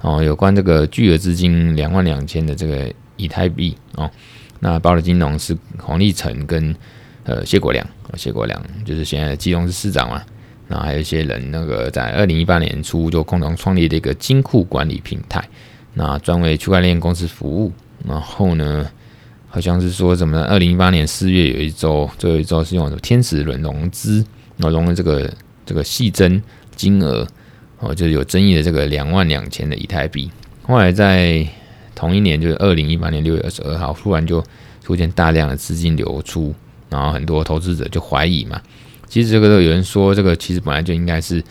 [0.00, 4.10] 哦，有关这个巨额资金两万两千的这个以太币哦，
[4.60, 6.74] 那宝岛金融是黄立成跟
[7.24, 10.22] 呃谢国良，谢国良就是现在的基隆市市长嘛，
[10.68, 15.46] 那还有一些人那个在二零一八年初就共同创立的一个金库管理平台，
[15.92, 17.70] 那专为区块链公司服务，
[18.08, 18.88] 然后呢。
[19.54, 20.40] 好像是说什么？
[20.44, 24.24] 二零一八年四月有一周，最后一周是用什么天使轮融资，
[24.56, 25.30] 然后融了这个
[25.66, 26.42] 这个细增
[26.74, 27.26] 金额，
[27.78, 30.30] 哦，就是有争议的这个两万两千的以太币。
[30.62, 31.46] 后来在
[31.94, 34.42] 同一年，就是二零一八年六月二十二号，突然就
[34.82, 36.54] 出现大量的资金流出，
[36.88, 38.58] 然后很多投资者就怀疑嘛。
[39.06, 41.44] 其实这个都有人说，这个其实本来就应该是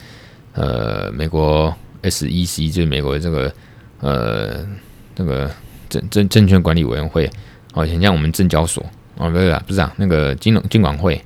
[0.54, 3.54] 呃美国 SEC，就是美国的这个
[4.00, 4.68] 呃
[5.14, 5.52] 这个
[5.88, 7.30] 证证证券管理委员会。
[7.74, 8.86] 哦，很像我们证交所
[9.18, 11.22] 哦，不是啊，不是啊，那个金融金管会，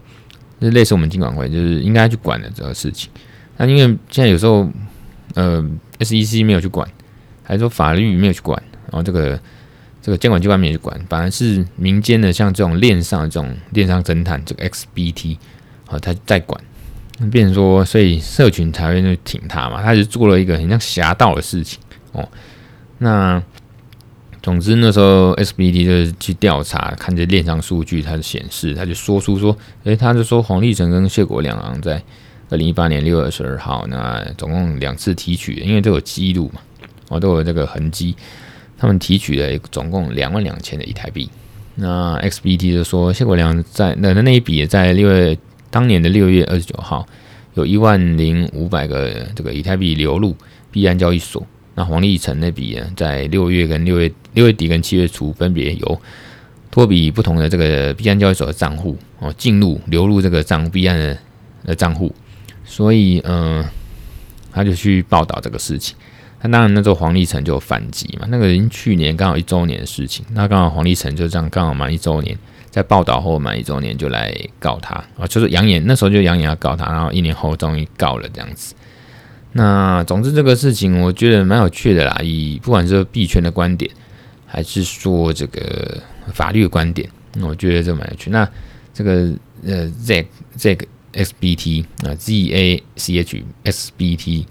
[0.62, 3.10] 就类似我们金管会，就是应该去管的这个事情。
[3.58, 4.70] 那因为现在有时候，
[5.34, 5.64] 呃
[6.00, 6.88] ，SEC 没有去管，
[7.42, 9.40] 还是说法律没有去管，然后这个
[10.02, 15.38] 这个监管机关没有去管，反而是民间的，像这种链上的这种链上侦探，这个 XBT，
[15.88, 16.62] 哦，他在管，
[17.32, 21.80] 变成说，所以社群才会去挺他嘛，他就做了一个很像侠盗的事情
[22.12, 22.30] 哦，
[23.00, 23.42] 那。
[24.46, 32.00] 总之那时候 SBT 就是去调查，看这链上数据，它的显示，他就说出说，诶，他就说黄立成跟谢国梁在
[32.52, 36.62] 二零一八年六月二十二号，那总共两次提取，因为都有记录嘛，
[37.10, 38.16] 哦，都有这个痕迹，
[38.78, 41.28] 他们提取了总共两万两千的以太币。
[41.74, 45.36] 那 XBT 就说谢国梁在那那一笔在六月
[45.72, 47.04] 当年的六月二十九号，
[47.56, 50.36] 有一万零五百个这个以太币流入
[50.70, 51.44] 币安交易所。
[51.76, 56.02] 那黄立成那笔呢，在六月跟六月六月底跟七月初，分别由
[56.72, 61.18] 托比不同的这个币安交易所的账户哦，进入流入这个账币安的
[61.66, 62.14] 的账户，
[62.64, 63.64] 所以嗯、
[64.52, 65.96] 他就去报道这个事情。
[66.42, 72.38] 那当然那时候黄立成就反击嘛，那个人去年刚好一周年的事情，那刚好黄立成就这样刚好满一周年，
[72.70, 78.76] 在报道后满一周年就来告他啊，就是扬言那时候就扬言要告他，然后一年后终于告了这样子。
[79.58, 83.90] 那总之这个事情我觉得蛮有趣的啦，以不管是币圈的观点，
[84.46, 85.98] 还是说这个
[86.34, 87.10] 法律的观点，
[87.42, 88.30] 我觉得这蛮有趣。
[88.30, 88.46] 那
[88.94, 89.32] 这个
[89.66, 90.78] 呃，Z Z
[91.14, 94.46] X B T 啊，Z A C H S B T。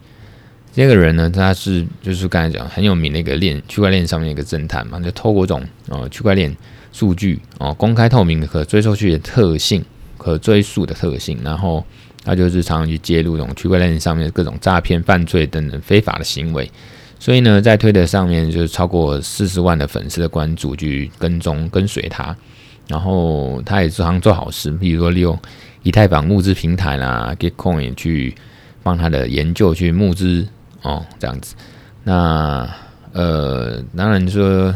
[0.73, 6.57] 这个人呢，他是就是刚才讲很有名的一个链区块链上面一个侦探嘛，就透过这种呃区块链
[6.93, 9.85] 数据哦，公开透明的可追溯去的特性，
[10.17, 11.85] 可追溯的特性，然后
[12.25, 16.71] 他就是常常去揭露这种区块链上面各种诈骗、犯罪等等非法的行为，
[17.19, 22.35] 所以呢，在推特上面就是超过四十万的粉丝的关注去跟踪跟随他，
[22.89, 25.39] 然后他也常常做好事，比如说利用
[25.83, 28.35] 以太坊募资平台啦，Gitcoin 去
[28.83, 30.47] 帮他的研究去募资。
[30.83, 31.55] 哦，这样子，
[32.03, 32.69] 那
[33.13, 34.71] 呃，当然说，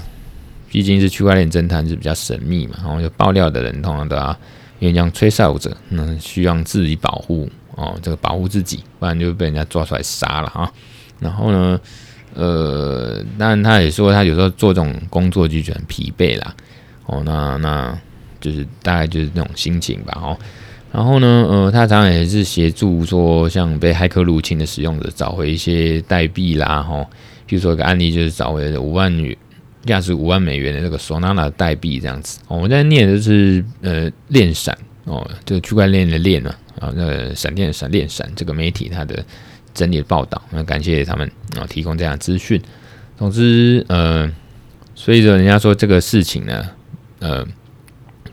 [0.71, 4.35] 毕竟是区块链侦探是比较神秘嘛，然后就爆料的人通常都要
[4.79, 10.73] 因为这样吹哨者，那需要自己保护哦，这个保护自己，不然就被人家抓出来杀了哈。
[11.21, 11.81] 然后呢，
[12.35, 16.55] 呃，当然他也说他有时候做这种工作就觉得很疲惫啦，
[17.07, 17.99] 哦，那那
[18.41, 20.39] 就是大概就是那种心情吧，哦。
[20.91, 27.05] 然后呢，呃，他常常也是协助说，像被骇客入侵的使用者找回一些代币啦，哈，
[27.47, 29.37] 比如说一个案例就是找回五万元，
[29.89, 32.39] 价值五万美元的那个 Solana 代币这样子。
[32.47, 39.25] 我们在念的是呃链闪哦，这个区块链的链啊，啊，那闪电的闪链闪这个媒体它的
[39.73, 42.61] 整理的报道，那感谢他们啊提供这样资讯。
[43.17, 44.31] 总之，呃，
[44.95, 46.69] 所以说人家说这个事情呢，
[47.21, 47.45] 呃，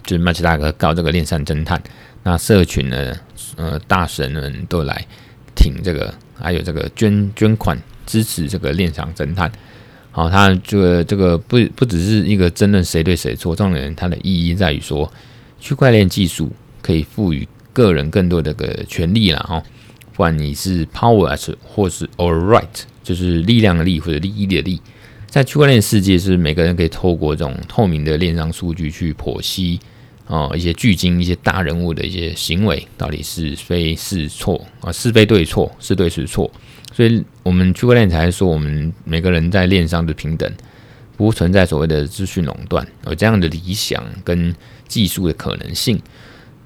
[0.04, 1.82] 就是麦奇大哥告这个链闪侦探。
[2.24, 3.16] 那社群呢，
[3.56, 5.06] 呃，大神们都来
[5.56, 9.52] 挺这个，还有这个捐捐款支持这个链上侦探。
[10.16, 15.12] 好，他这个这个不不只是一个争论谁对谁错，重点它的意义在于说，
[15.60, 16.50] 区块链技术
[16.82, 19.62] 可以赋予个人更多的个权利了哈。
[20.14, 24.80] 不管你是 power 还是或是 or right，就是力量的力或者利益的利，
[25.28, 29.82] 在区块链世界是每个人可以透过这种透明的链上数据去剖析。
[30.28, 34.92] 哦，一些巨鲸、一些大人物的一些行为，到底是非是错啊？
[34.94, 36.50] 是非对错，是对是错。
[36.96, 40.50] 所以，我们区块链才说，我们每个人在链上的平等，
[41.18, 44.56] 不存在所谓的资讯垄断，有这样的理想跟
[44.88, 46.02] 技术的可能性。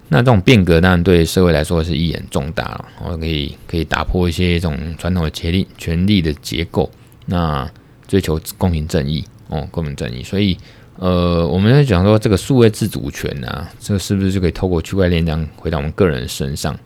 [0.09, 2.85] 那这种变革当然对社会来说是意义很重大了。
[3.03, 6.91] 我可以可以打破一些这种传统的权力权力的结构，
[7.25, 7.67] 那
[8.07, 10.21] 追求公平正义哦，公平正义。
[10.21, 10.55] 所以。
[11.01, 16.77] 呃，我们在讲说这个数位自主权啊，这是不是就可以透过区块链这样回到我们个人身上？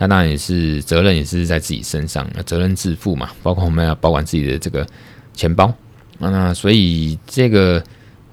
[0.00, 3.28] 那当然也是责任也是在自己身上，责任自负嘛。
[3.42, 4.86] 包括我们要保管自己的这个
[5.34, 5.70] 钱包。
[6.18, 7.84] 那所以这个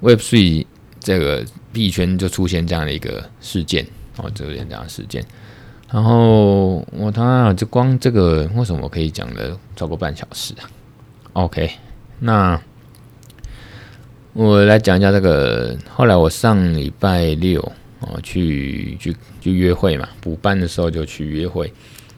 [0.01, 0.65] Web3
[1.01, 5.21] 这个币圈就出现这样的一个事件哦，就有点这样的事件。
[5.91, 10.63] 然后我他就光这个为什么我可以讲了超过半小时啊
[11.33, 11.69] ？OK，
[12.19, 12.59] 那。
[14.33, 15.75] 我来讲一下这个。
[15.89, 21.71] 后来我上礼拜六哦，去去去约会嘛，补班的时候就去约会。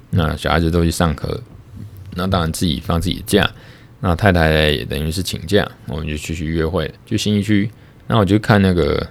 [0.10, 1.42] 那小孩子都去上课，
[2.16, 3.50] 那当然自己放自己的假。
[4.02, 7.70] 那太太也等于是请假，我们就去去约会，去新义区。
[8.08, 9.08] 那我就看那个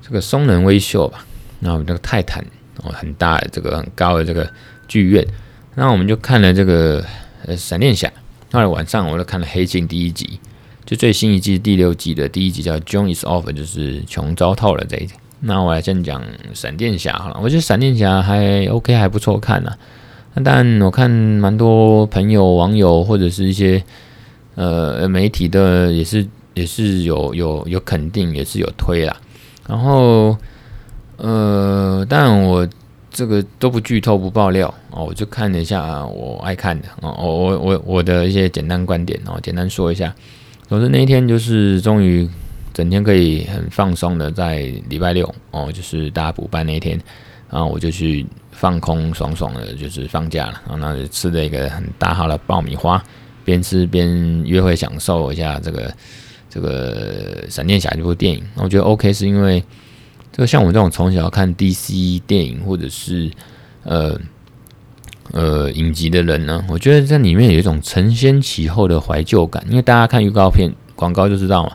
[0.00, 1.26] 这个松仁微秀吧，
[1.60, 2.44] 那我们那个泰坦
[2.82, 4.50] 哦，很大的这个很高的这个
[4.86, 5.26] 剧院。
[5.74, 7.04] 那我们就看了这个
[7.46, 8.12] 呃闪电侠。
[8.52, 10.38] 后来晚上我就看了黑镜第一集。
[10.84, 15.14] 就最新一季第六季的第一集叫《John is Off》，就是穷糟透了这一集。
[15.44, 16.22] 那我来先讲
[16.54, 19.72] 闪电侠好了，我觉得闪电侠还 OK，还不错看呐。
[20.34, 23.82] 那但我看蛮多朋友、网友或者是一些
[24.54, 29.16] 呃媒体的也是也是有有有肯定，也是有推啦。
[29.68, 30.36] 然后
[31.16, 32.66] 呃，但我
[33.10, 40.14] 这个都不剧透不爆料哦，我就看了一下我爱看的哦，我我我的一些简单观点哦，简单说一下。
[40.68, 42.26] 总之那一天就是终于
[42.72, 47.00] 整天可以很放松的，在礼拜六哦，就是大家补班那一天，
[47.50, 50.60] 然后我就去放空爽爽的，就是放假了。
[50.68, 53.02] 然后那就吃了一个很大号的爆米花，
[53.44, 55.94] 边吃边约会，享受一下这个
[56.50, 58.42] 这个闪电侠这部电影。
[58.56, 59.62] 我觉得 OK，是因为
[60.30, 63.30] 这个像我这种从小看 DC 电影或者是
[63.84, 64.18] 呃。
[65.30, 71.74] 呃，影集的人呢，我觉得这里面有一种承先启后的怀旧感，因为大家看预告片、广告就知道嘛，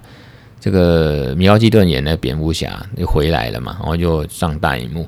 [0.68, 5.08] 这个米奥基顿演的蝙蝠侠又回来了嘛，然后就上大荧幕。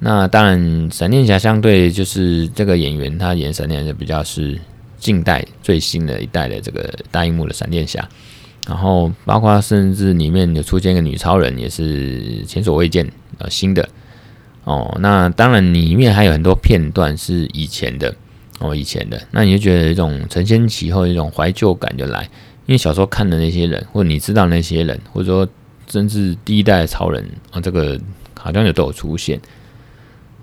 [0.00, 4.58] 那当然，闪电侠相对就是这个演员，他演闪电侠比较是
[4.98, 8.08] 近代最新的一代的这个大荧幕的闪电侠。
[8.66, 13.88] 然后包括甚至里面有出现一个女超人，也是前所未见呃新的
[14.64, 14.98] 哦。
[14.98, 18.12] 那当然里面还有很多片段是以前的
[18.58, 22.28] 哦，以前的，那你就觉得一种承先启后，一种怀旧感就来。
[22.70, 25.48] 因为小时候看的那些人，或者你知道那些人，或者说
[25.88, 28.00] 甚至第一代的超人啊，这个
[28.38, 29.40] 好像有都有出现。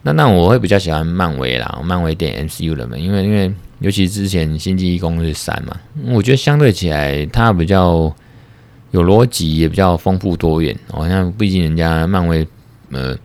[0.01, 3.49] 那那我会比较喜欢漫威啦，漫威电影 MCU 的嘛，因为因为
[3.80, 5.80] 尤其之前《星际异攻士三》嘛，
[6.13, 8.13] 我觉得相对起来它比较
[8.91, 10.78] 有逻辑，也比较丰富多元。
[10.91, 12.45] 好像毕竟人家漫威
[12.91, 13.17] 呃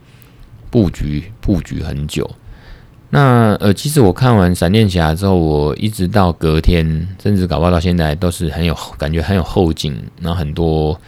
[0.69, 2.29] 布局布局很久。
[3.15, 9.95] 那呃，其实我看完闪电侠之后，我一直到隔天，甚至搞不好到现在，都是很有感觉，很有后劲。
[10.19, 10.99] 然后很多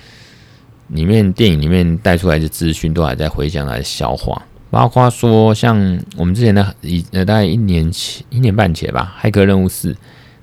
[0.89, 4.39] 里面电影里面带出来的资讯，都还在回想来消化。
[4.69, 5.75] 包括说，像
[6.15, 9.91] 我们之前的一呃，大概一年前、一年半前吧，《骇客任务四》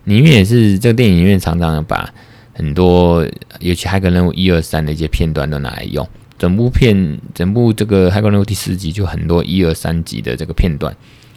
[0.03, 2.13] 里面也是这个电影里面常常把
[2.55, 3.25] 很多，
[3.61, 6.05] 尤其《骇客任务一二三》的一些片段都拿来用。
[6.37, 10.93] 整部片，整部这个《骇客任务》第四集就很多一二三集的这个片段。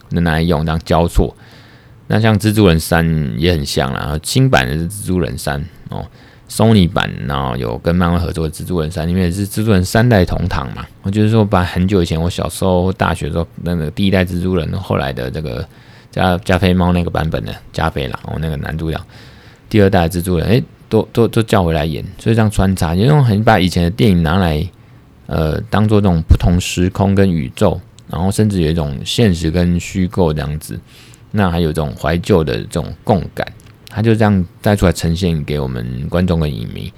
[0.10, 1.36] 能拿来用，这样交错。
[2.08, 6.06] 那像蜘蛛人三也很像啦，然后新版的是蜘蛛人三哦
[6.47, 10.86] ，Sony 版然后有跟漫威合作的蜘蛛人三，里面也是蜘蛛人三代同堂嘛。
[11.01, 15.68] 我就是说，把很久以前我小时候大学时候那个第一代蜘蛛人，后来的这个
[16.12, 19.01] 加加菲猫那个版本的加菲狼哦，那个男主角，
[19.68, 24.64] 第二代蜘蛛人，诶、都都都叫回来演，所以这样穿插，就那种很把以前的电影拿来
[25.26, 27.82] 呃当做这种不同时空跟宇宙。
[28.08, 30.80] 然后甚至有一种现实跟虚构这样子，
[31.32, 33.45] 那还有这种怀旧的这种共感，
[33.89, 36.93] 它就这样带出来呈现给我们观众跟影迷。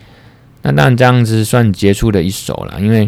[0.62, 3.05] 那当然这样子算杰出的一手了，因为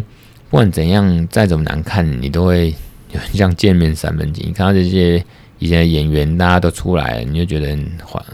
[0.48, 2.74] 不管怎样，再怎么难看，你都会
[3.12, 4.48] 有像见面三分情。
[4.48, 5.22] 你看到这些
[5.58, 8.24] 以前的演员，大家都出来，你就觉得很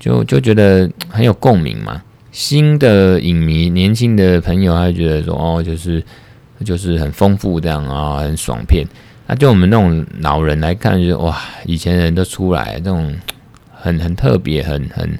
[0.00, 2.02] 就就觉得很有共鸣嘛。
[2.32, 6.02] 新的影迷、年轻的朋友，他就觉得说哦，就是。
[6.64, 8.86] 就是很丰富这样啊，很爽片。
[9.26, 13.14] 那就我们那种老人来看，就是哇，以前人都出来，这种
[13.72, 15.18] 很很特别，很很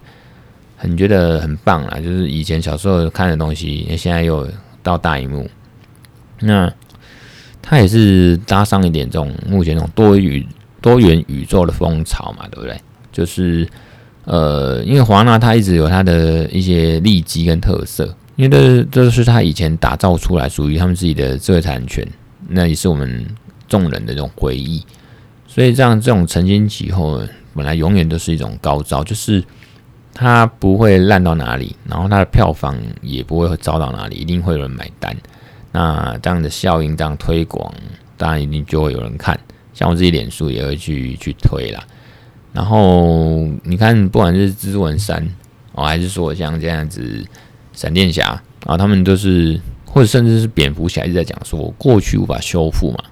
[0.77, 2.01] 很觉得很棒啊。
[2.01, 4.49] 就是以前小时候看的东西，现在又
[4.83, 5.49] 到大荧幕。
[6.41, 6.73] 那
[7.61, 10.47] 它也是搭上一点这种目前这种多宇
[10.81, 12.81] 多元宇宙的风潮嘛，对不对？
[13.13, 13.69] 就是
[14.25, 18.15] 呃，因为华纳它一直有它的一些利基跟特色。
[18.39, 22.07] 因为这这是他以前打造出来属于他们自己的知识产权，
[22.47, 23.27] 那也是我们
[23.67, 24.81] 众人的这种回忆。
[25.49, 27.21] 所以这样这种承先启后，
[27.53, 29.43] 本来永远都是一种高招，就是
[30.15, 35.17] 它不会烂到哪里，然后它的票房也不会糟到哪里，一定会有人买单。
[35.73, 37.75] 那这样的效应这样推广，
[38.17, 39.37] 当然一定就会有人看。
[39.75, 41.83] 像我自己脸书也会去去推啦。
[42.53, 45.29] 然后你看，不管是蜘蛛人三
[45.73, 47.27] 哦，还是说像这样子。
[47.79, 53.05] 闪电侠啊，他们都是，或者甚至是蝙蝠侠一直在讲说，过去无法修复嘛，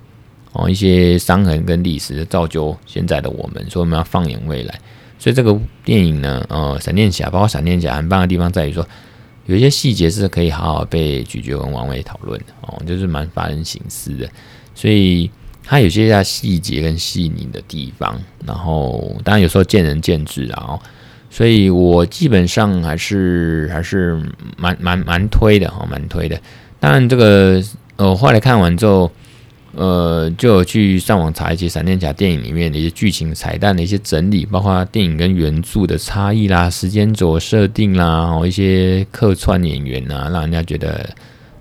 [0.54, 4.74] 哦，一些伤痕跟历史造就现在的我们，所以我们要放眼未来。
[5.20, 8.84] 所以这个电影呢，呃，闪电侠包括闪电侠很棒的地方在于说，
[9.46, 14.28] 有一些细节是可以好好被咀嚼跟玩味讨论的哦，就是蛮发人省思的。
[14.74, 15.30] 所以
[15.62, 20.64] 它有些细节跟细腻的地方，然后当然有时候见仁见智啊。
[20.70, 20.80] 哦
[21.36, 24.18] 所以我基本上还是还是
[24.56, 26.40] 蛮蛮蛮推的哈，蛮推的。
[26.80, 27.62] 当然，这个
[27.96, 29.12] 呃，后来看完之后，
[29.74, 41.06] 呃，就去上网查一些闪电侠电影里面的一些剧情彩蛋的一些整理，包括电影跟原著的差异啦、时间轴设定啦，哦，一些客串演员啊，让人家觉得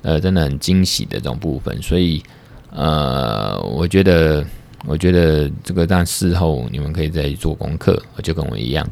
[0.03, 1.77] 呃真的很惊喜的这种部分。
[1.81, 2.23] 所以
[2.71, 4.45] 呃，我觉得
[4.85, 8.87] 我觉得这个但事后你们可以再做功课，就跟我一样。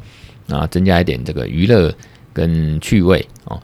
[0.48, 1.92] 啊，增加一点这个娱乐
[2.32, 3.60] 跟趣味哦。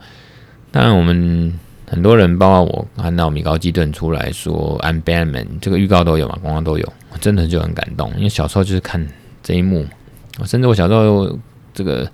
[0.71, 8.11] 当然，我们很多人，包括我，看到米高基顿出来说 “I'm Batman”，这个预告都有嘛，广告都有，真的就很感动。
[8.15, 9.05] 因为小时候就是看
[9.43, 9.85] 这一幕，
[10.45, 11.37] 甚至我小时候
[11.73, 12.09] 这个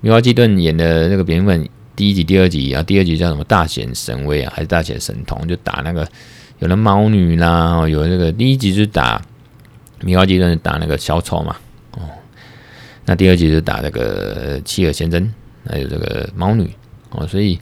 [0.00, 6.06] 米高基顿演的那个蝙蝠第一集、第二集啊，第二集叫什么“大显神威”啊，还是“大显神通”，就打那个
[6.58, 9.22] 有了猫女啦，有那个第一集就是打
[10.00, 11.56] 米高基顿打那个小丑嘛。
[13.10, 15.28] 那第二集就打这个契尔先生，
[15.68, 16.70] 还有这个猫女
[17.10, 17.58] 哦，所以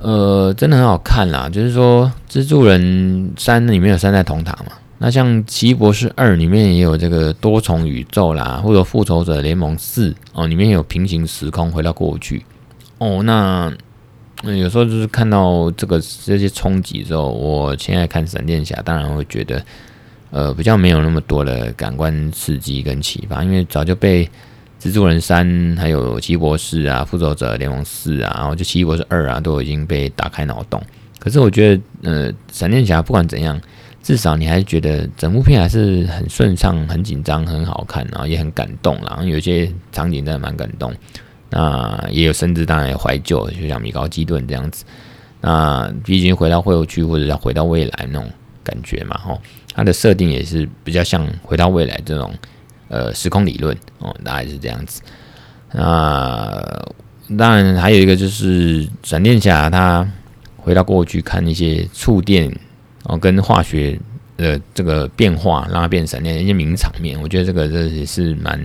[0.00, 1.48] 呃，真的很好看啦。
[1.48, 12.44] 就是说，蜘蛛人三里面有三代同堂嘛，那像奇异博士二里面也有这个多重宇宙啦，或者复仇者联盟四哦，里面有平行时空回到过去
[12.98, 13.22] 哦。
[13.22, 13.72] 那、
[14.42, 19.64] 有时候就是看到这个这些冲击之后，我现在看闪电侠，当然会觉得。
[20.30, 24.28] 呃，比较没有那么多的感官刺激跟启发，因为早就被
[24.80, 30.82] 蜘蛛人三，还有奇异博士啊，复仇者联盟四啊，然后就奇异博士二啊，都已经被打开脑洞。
[31.18, 33.60] 可是我觉得，呃，闪电侠不管怎样，
[34.02, 40.94] 至少你还是觉得整部片还是很顺畅、很紧张、很好看，然后也很感动，然后有些场景真的蛮感动。
[41.50, 44.84] 那也有甚至当然也怀旧，就像米高基顿这样子。
[45.40, 48.30] 那毕竟回到过去或者要回到未来那种
[48.62, 49.40] 感觉嘛，吼，
[49.74, 52.32] 它的设定也是比较像回到未来这种。
[52.92, 55.00] 呃，时空理论哦，大概是这样子。
[55.70, 56.60] 那
[57.38, 60.04] 当然还有一个就是闪电侠，他
[60.56, 62.52] 回到过去看一些触电
[63.04, 63.96] 哦跟化学
[64.36, 67.16] 的这个变化，让它变闪电一些名场面。
[67.22, 68.60] 我觉得这个这也是蛮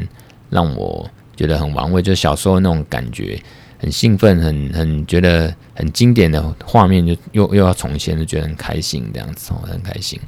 [0.49, 3.39] 让我觉得很玩味，就是小时候那种感觉，
[3.77, 10.19] 很兴奋，很很觉得很经典的画面，就又又要重现，就觉得很开心这样子哦，很开心。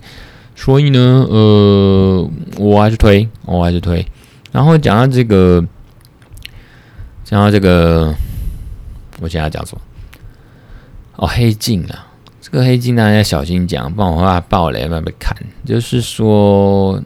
[0.60, 1.00] 所以呢，
[1.30, 4.06] 呃，我还是推，我还是推。
[4.52, 5.64] 然后讲到这个，
[7.24, 8.14] 讲到这个，
[9.22, 9.82] 我现在讲什么？
[11.18, 12.08] 哦，黑镜啊，
[12.42, 15.38] 这个黑镜大家要小心讲，不然我怕爆雷，慢慢看。
[15.64, 17.00] 就是说，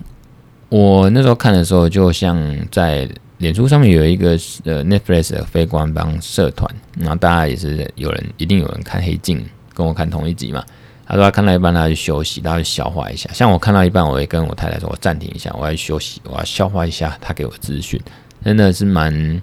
[0.70, 2.42] 我那时候看的时候，就像
[2.72, 3.08] 在
[3.40, 4.30] 脸书上面有一个
[4.64, 10.64] 呃 Netflix 的非官方社团，然后大家也是有人，一定有人看黑镜，跟我看同一集嘛。
[11.12, 13.30] 他说他看到一半，他去休息，他去消化一下。
[13.34, 18.00] 像我看到一半，我会跟我太太说：“我暂停一下，我要休息，我要消化一下他给我资讯。”
[18.46, 19.42] 真的是蛮，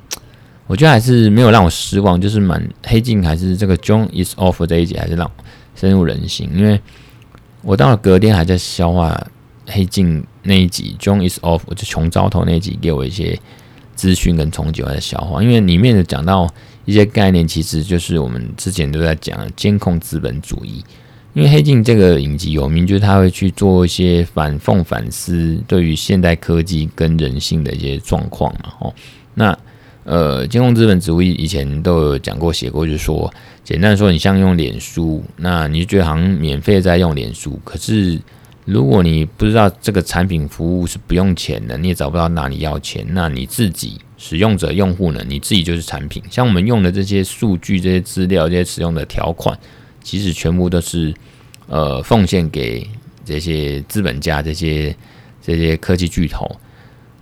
[0.67, 5.31] 我觉得还是没有让我失望，就是蛮黑镜还是这个 John is off 这一集还是让
[5.75, 6.51] 深入人心。
[6.55, 6.81] 因为
[7.61, 9.23] 我到了隔天还在消化
[9.67, 13.39] 黑镜那一集 John is off，就穷糟头那一集给我一些
[13.95, 15.43] 资讯跟冲击，我在消化。
[15.43, 16.49] 因为里面的讲到
[16.87, 20.83] 一些概念，其实就是我们之前都在讲监控资本主义。
[21.35, 28.73] 因为《黑镜》这个影集有名，就是他会去做一些反讽、反思对于现代科技跟人性的一些状况嘛。
[28.81, 28.95] 哦，
[29.35, 29.57] 那
[30.05, 33.31] 呃，金融资本主义以前都有讲过、写过，就是说，
[33.63, 38.19] 简单说，你像用脸书，那你就觉得好像免费在用脸书，可是
[38.65, 46.23] 如果你不知道这个产品服务是不用钱的，你也找不到哪里要钱，那你自己使用者、用户呢，你自己就是产品。
[46.31, 49.59] 像我们用的这些数据、这些资料、这些使用的条款，
[50.09, 51.15] 其实全部都是。
[51.71, 52.89] 呃，奉献给
[53.27, 54.97] 这些资本家、这些
[55.43, 56.51] 这些科技巨头，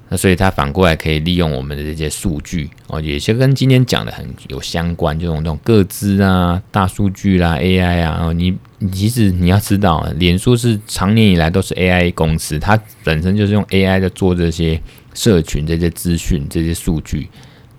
[0.09, 8.21] 那所以他反过来可以利用我们的这些数据哦，也是跟今天讲的很有相关，这种那种个资啊、大数据啦、AI 啊。
[8.23, 14.81] 哦，你你其实你要知道，脸书是长年以来都是 AI 公司，它本身就是用 AI 在做这些
[15.13, 17.29] 社群、这些资讯、这些数据，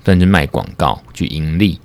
[0.04, 1.80] 甚至卖广告去盈利。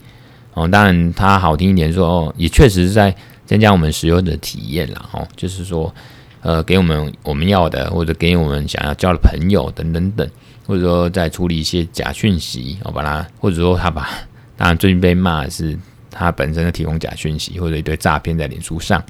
[0.55, 3.15] 哦，当然它好听一点说哦，也确实是在。
[3.45, 5.93] 增加我们使用的体验啦，哦，就是说，
[6.41, 10.27] 呃，给我们我们要的，或者给我们想要交的朋友等等等，
[10.65, 14.09] 或者说在处理一些假讯息，我把它，或者说他把，
[14.57, 15.77] 当然最近被骂的是
[16.11, 19.03] 他本身的提供假讯息，或者一堆诈骗在脸书上，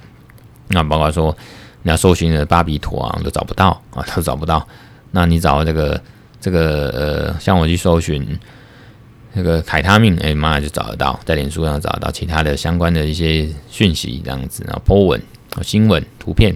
[0.68, 1.36] 那包括说
[1.82, 4.66] 你要搜寻的巴比妥啊，都找不到啊，都找不到，
[5.12, 6.02] 那你找这个
[6.40, 8.26] 这个呃，像我去搜寻。
[9.34, 15.20] 那个凯他命，哎妈就找得到，在脸书上找得到其他的相关的一些讯息，这样子，然后 po 文、
[15.62, 16.54] 新闻、图片，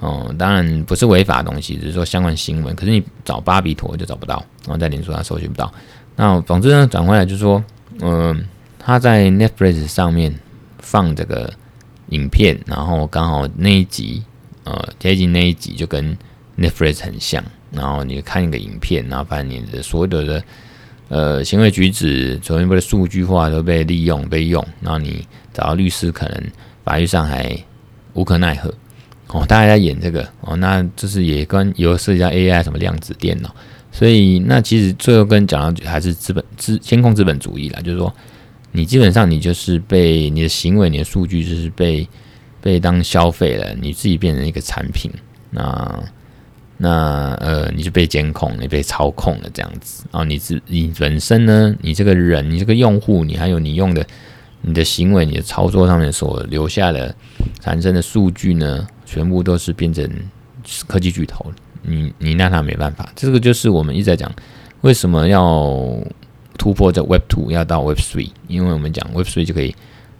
[0.00, 2.74] 哦，当然不是违法的东西，只是说相关新闻。
[2.74, 5.72] 可是你找巴比妥就找不到，然后在脸书上搜寻不到。
[6.16, 7.62] 那总之呢，转回来就是说，
[8.00, 8.44] 嗯、
[8.80, 10.36] 他在 Netflix 上面
[10.78, 11.52] 放这个
[12.08, 14.24] 影片，然后刚好那一集，
[14.64, 16.18] 呃，接近那一集就跟
[16.58, 20.42] Netflix 很像，然后你看一个影片，然后把你的所有的。
[21.08, 26.42] 呃，行为举止，所有的数据化都被利用、被用，然后你找到律师，可能
[26.84, 27.56] 法律上还
[28.12, 28.68] 无可奈何。
[29.28, 33.54] 哦，大家在演这个哦， 那这是也跟有涉及到 AI 什么量子电脑，
[33.90, 38.14] 所以那其实最后跟讲到还是资本资监控资本主义啦，就是说
[38.72, 42.06] 你基本上你就是被你的行为、你的数据就是被
[42.60, 45.10] 被当消费了，你自己变成一个产品，
[45.50, 46.02] 那。
[46.80, 50.04] 那呃，你就被监控，你被操控了这样子。
[50.12, 54.06] 然后你自你本身呢，你这个人，你这个用户，你还有你用的
[54.60, 57.12] 你的行为、你的操作上面所留下的
[57.60, 60.08] 产生的数据呢，全部都是变成
[60.86, 61.44] 科技巨头。
[61.82, 63.10] 你你拿他没办法。
[63.16, 64.32] 这个就是我们一直在讲，
[64.82, 66.00] 为什么要
[66.56, 68.30] 突破这 Web Two 要到 Web Three？
[68.46, 69.74] 因为我们讲 Web Three 就可以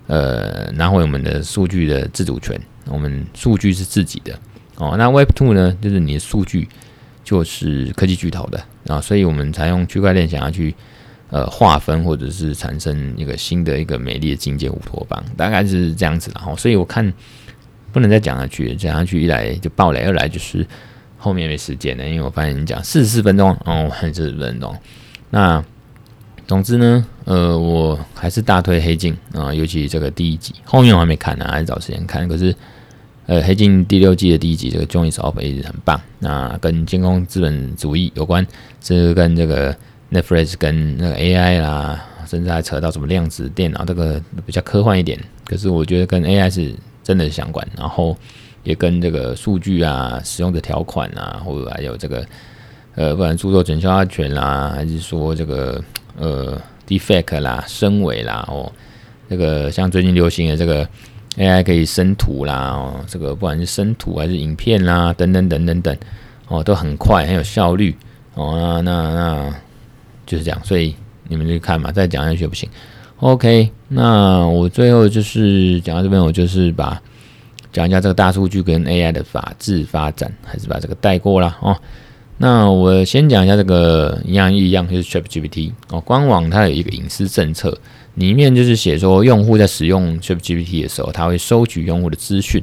[0.08, 4.36] 呃拿回我们的数据的自主权，我们数据是自己的。
[4.78, 6.68] 哦，那 Web Two 呢，就是你的数据
[7.22, 10.74] 就是科技巨头的啊，所以我们才用区块链想要去
[11.30, 16.54] 呃划分或者是产生一个新的一个美丽的境界乌托邦，大概是这样子的哈。
[16.56, 17.12] 所以我看
[17.92, 20.66] 不能再讲下去，讲下去一来就爆雷，二来就是
[21.16, 24.76] 后面没时间了，因为我发现你讲四十四分钟哦，四十分钟。
[25.30, 25.62] 那
[26.46, 32.26] 总之呢，呃，我还是大推《黑镜》啊，尤其这个第一集，后面我还没看呢，还是找时间看。
[32.26, 32.54] 可是，
[33.28, 38.44] 呃，《黑镜》第六季的第一集，这个 Joint Operations 很棒，那跟监控资本主义有关，
[38.80, 39.76] 是跟这个
[40.10, 45.20] Netflix 跟那个 AI 啦，甚至还扯到什么量子电脑，这个比较科幻一点。
[45.44, 46.74] 可是我觉得跟 AI 是
[47.04, 48.16] 真的相关，然后
[48.64, 52.26] 也跟这个数据啊、使用的条款啊，或者还有这个
[52.94, 55.82] 呃，不管著作权、肖像权啦，还是说这个。
[56.20, 58.72] 呃，defect 啦，深伪啦，哦，
[59.30, 60.84] 这个像最近流行的这个
[61.38, 65.96] AI 可以生图啦，哦，这个不管是生图还是影片啦，等等等等等，
[66.48, 67.96] 哦，都很快，很有效率，
[68.34, 69.54] 哦，那那那
[70.26, 70.94] 就是这样，所以
[71.28, 72.68] 你们去看嘛，再讲下去不行。
[73.20, 77.00] OK，那我最后就是讲到这边，我就是把
[77.72, 81.76] 讲一下这个大数据跟 AI 的法治发展，还是把这个带过了哦。
[82.36, 87.76] 那我先讲一下这个一样一样，就是 ChatGPT 哦，官网它有一个隐私政策，
[88.14, 92.62] 里面就是写说，用户在使用 ChatGPT 的时候，它会收取用户的资讯，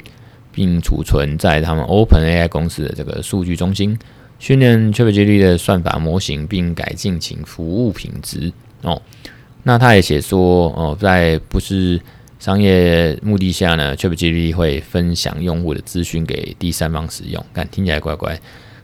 [0.52, 3.98] 并储存在他们 OpenAI 公司的这个数据中心，
[4.38, 9.02] 训练 ChatGPT 的算法模型，并改进其服务品质哦。
[9.64, 12.00] 那他也写说哦，在不是
[12.38, 18.40] 商业目的下呢，ChatGPT 会分享用户的资讯给第三方使用，看听起来怪怪。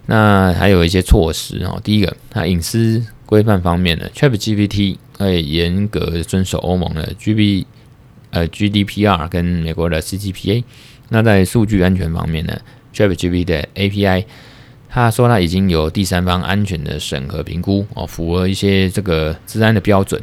[0.08, 1.80] 那还有一些措施哦。
[1.84, 7.66] 第一个，它隐私规范方面呢，ChatGPT 会严格遵守欧盟的 GB
[8.32, 10.62] 呃 GDPR 跟美国的 CCPA。
[11.08, 12.60] 那在数据安全方面呢
[12.94, 14.26] ，ChatGPT 的 API，
[14.90, 20.22] 他说他已经有第三方安全的审核评估哦，符合一些这个治安的标准。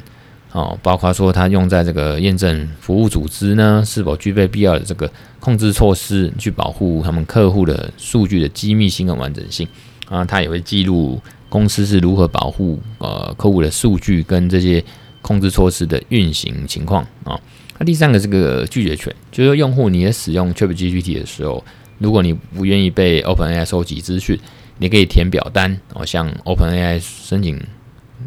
[0.52, 9.66] 哦，包括说它用在这个验证服务组织呢，是否具备必要的这个控制措施，去保护他们客户的数据的机密性跟完整性
[10.10, 10.22] 啊。
[10.24, 11.18] 它也会记录
[11.48, 14.82] 公司是如何保护呃客户的数据跟这些
[15.22, 17.40] 控制措施的运行情况啊。
[17.78, 21.64] 那第三个这个拒绝权，就是说用户你在使用 ChatGPT 的时候，
[21.98, 24.38] 如果你不愿意被 OpenAI 收集资讯，
[24.78, 27.60] 你可以填表单哦，向 OpenAI 申请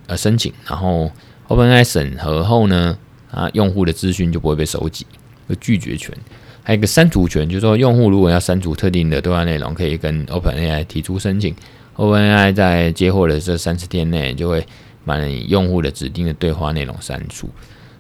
[0.08, 1.12] 呃申请，然后。
[1.48, 2.98] OpenAI 审核后呢，
[3.30, 5.06] 啊，用户的资讯就不会被收集。
[5.50, 6.16] 有拒绝权，
[6.64, 11.54] 还有一个删除权，就是说用户如果要删除特定的对话内容，可以跟 OpenAI 提出申请。
[12.02, 12.52] O.N.I.
[12.52, 14.66] 在接货的这三十天内，就会
[15.06, 17.48] 把你用户的指定的对话内容删除。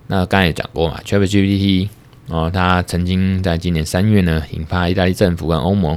[0.08, 1.88] 那刚才也讲过嘛，ChatGPT
[2.28, 5.96] 哦，它曾经在今年三月呢，引发意大利政府跟欧盟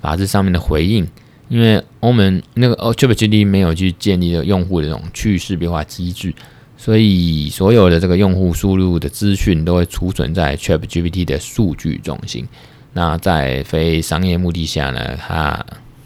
[0.00, 1.06] 法制上面的回应，
[1.50, 6.32] 因为欧盟那个哦 ChatGPT 没有去建立了用户的这种去识别化机制。
[6.78, 12.48] 所以，所有的这个用户输入的资讯都会储存在 ChatGPT 的数据中心。
[12.94, 15.64] 那在非商业目的下呢，它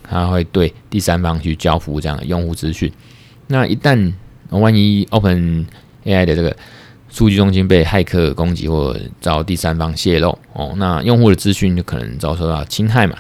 [0.09, 2.91] 它会对第三方去交付这样的用户资讯。
[3.47, 4.13] 那一旦
[4.51, 6.57] 万一 OpenAI 的这个
[7.09, 13.17] 数据中心被骇客攻击或遭第三方泄露哦，那用户的资讯就可能遭受到侵害嘛。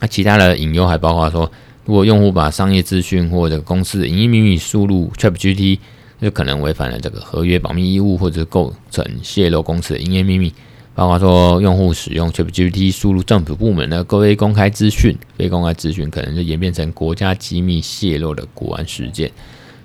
[0.00, 1.50] 那其他的隐忧还包括说，
[1.84, 5.78] 如果用户把商业资讯或者公司的营业秘密输入 ChatGPT。
[6.20, 10.54] 就可能违反了这个合约保密义务，或者构成泄露公司的营业秘密。
[10.94, 19.30] 包括说，用户使用 ChatGPT 输入政府部门的非公开资讯，非公开资讯可能就演变成国家机密泄露的国安事件。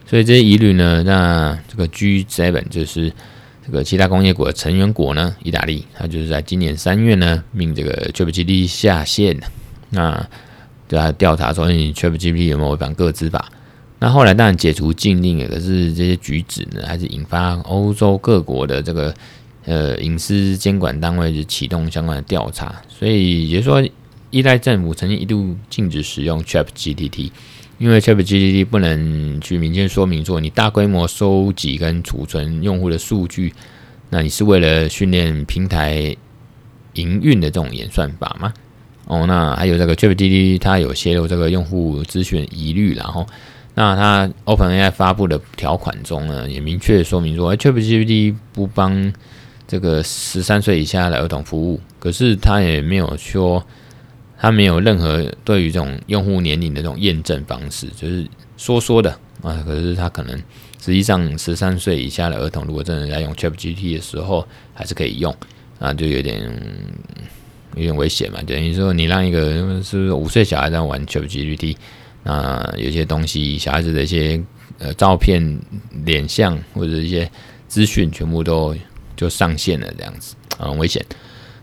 [0.06, 3.12] 所以这些疑虑呢，那这个 G7 就是
[3.66, 9.40] 这个七大工业国的成员国呢，意大利，它就是在今年三月呢，命这个 ChatGPT 下线。
[9.90, 10.28] 那
[10.90, 13.50] 对他调查说，你 ChatGPT 有没有违反个资法？
[14.00, 19.14] 那后来当然解除禁令了，可是这些举止呢，还是引发欧洲各国的这个
[19.68, 22.82] 呃隐私监管单位就启动相关的调查。
[22.90, 23.92] 所以也就是说，
[24.32, 27.30] 依赖政府曾经一度禁止使用 ChatGPT，
[27.78, 33.54] 因为 ChatGPT 不能去明确说明说你大规模收集跟储存用户的数据，
[34.10, 36.16] 那你是为了训练平台
[36.94, 38.52] 营运的这种演算法吗？
[39.06, 43.28] 哦，那还有这个 ChatGPT 它有泄露这个用户资讯疑虑，然后。
[43.80, 49.14] 那它 OpenAI 发布的条款中呢，也明确说明说，ChatGPT 不帮
[49.68, 51.80] 这个十三岁以下的儿童服务。
[52.00, 53.64] 可是他也没有说，
[54.38, 59.12] 他没有任何对于这种用户年龄的这种验证方式，就是说说的
[59.42, 59.62] 啊。
[59.66, 60.36] 可是他可能
[60.80, 65.36] 实际上十三岁以下的儿童，如果真的在用 ChatGPT 的时候，还是可以用
[65.80, 66.42] 啊，就有点
[67.76, 68.40] 有点危险嘛。
[68.48, 71.76] 等于说你让一个是不是五岁小孩在玩 ChatGPT。
[72.24, 74.44] 啊，有些东西，小孩子的一些
[74.80, 75.58] 呃照片、
[76.04, 77.30] 脸像或者一些
[77.70, 78.76] 资讯，全部都
[79.18, 81.06] 就上线了，这样子很危险。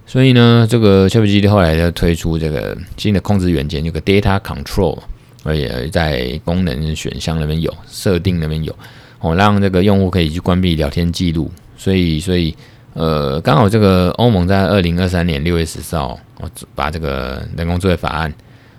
[0.07, 4.99] 所以呢，这个 ChatGPT 后来就推出这个新的控制元件，有个 Data Control，
[5.45, 8.77] 而且在功能选项那边有，设定那边有
[9.21, 11.51] 哦，让这个用户可以去关闭聊天记录。
[11.79, 12.55] 所以，所以，
[12.93, 18.33] 呃，刚好这个欧盟在二零二三年六月十四号，哦，把这个人工智慧法案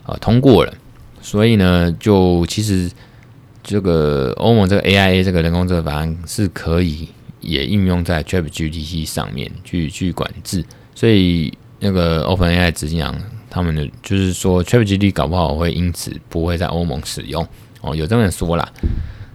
[0.04, 0.74] 啊、通过了。
[1.22, 2.90] 所以呢，就其实
[3.64, 7.10] 这个欧盟这个 AIA 这个人工智慧法案是可以
[7.46, 10.66] 也应用在 ChatGPT 上面去去管制。
[10.94, 13.16] 所以那个 OpenAI 执行长
[13.50, 17.48] 他们的就是说，ChatGPT 搞不好会因此不会在欧盟使用
[17.80, 18.68] 哦，有这么说啦。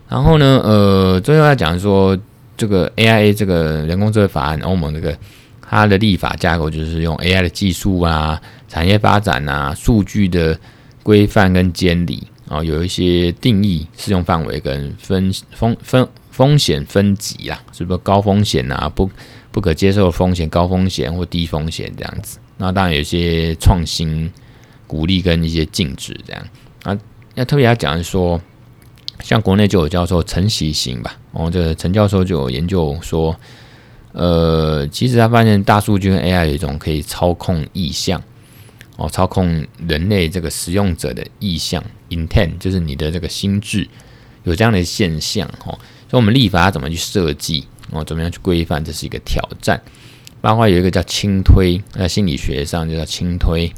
[0.08, 2.18] 然后呢，呃，最后要讲说。
[2.56, 5.16] 这个 AIA 这个人工智慧法案，欧盟这个
[5.62, 8.38] 它的立法架构就是用 AI 的技术啊、
[8.68, 10.60] 产业发展啊、数据的
[11.02, 19.10] 规范跟监理啊，有一些定义、适用范围跟分风分风险分级啊，是不是高风险啊、不
[19.50, 22.38] 不可接受风险、高风险或低风险这样子？
[22.56, 24.32] 那当然有些创新
[24.86, 26.46] 鼓励跟一些禁止这样
[26.84, 26.98] 啊。
[27.34, 28.40] 要特别要讲说。
[29.22, 33.38] 像国内就有教授陈喜行吧，哦，这陈教授就有研究说，
[34.12, 38.22] 呃，其实他发现大数据跟 AI 有一种可以操控意向，
[38.96, 43.86] 哦，操控人类这个使用者的意向 intent，就是你的这个心智，
[44.44, 45.78] 有这样的现象，哦，
[46.10, 49.80] 所以我们立法怎么去设计，哦，怎么样去规范，这是一个挑战。
[50.40, 53.72] 包括有一个叫轻推，在心理学上就叫轻推。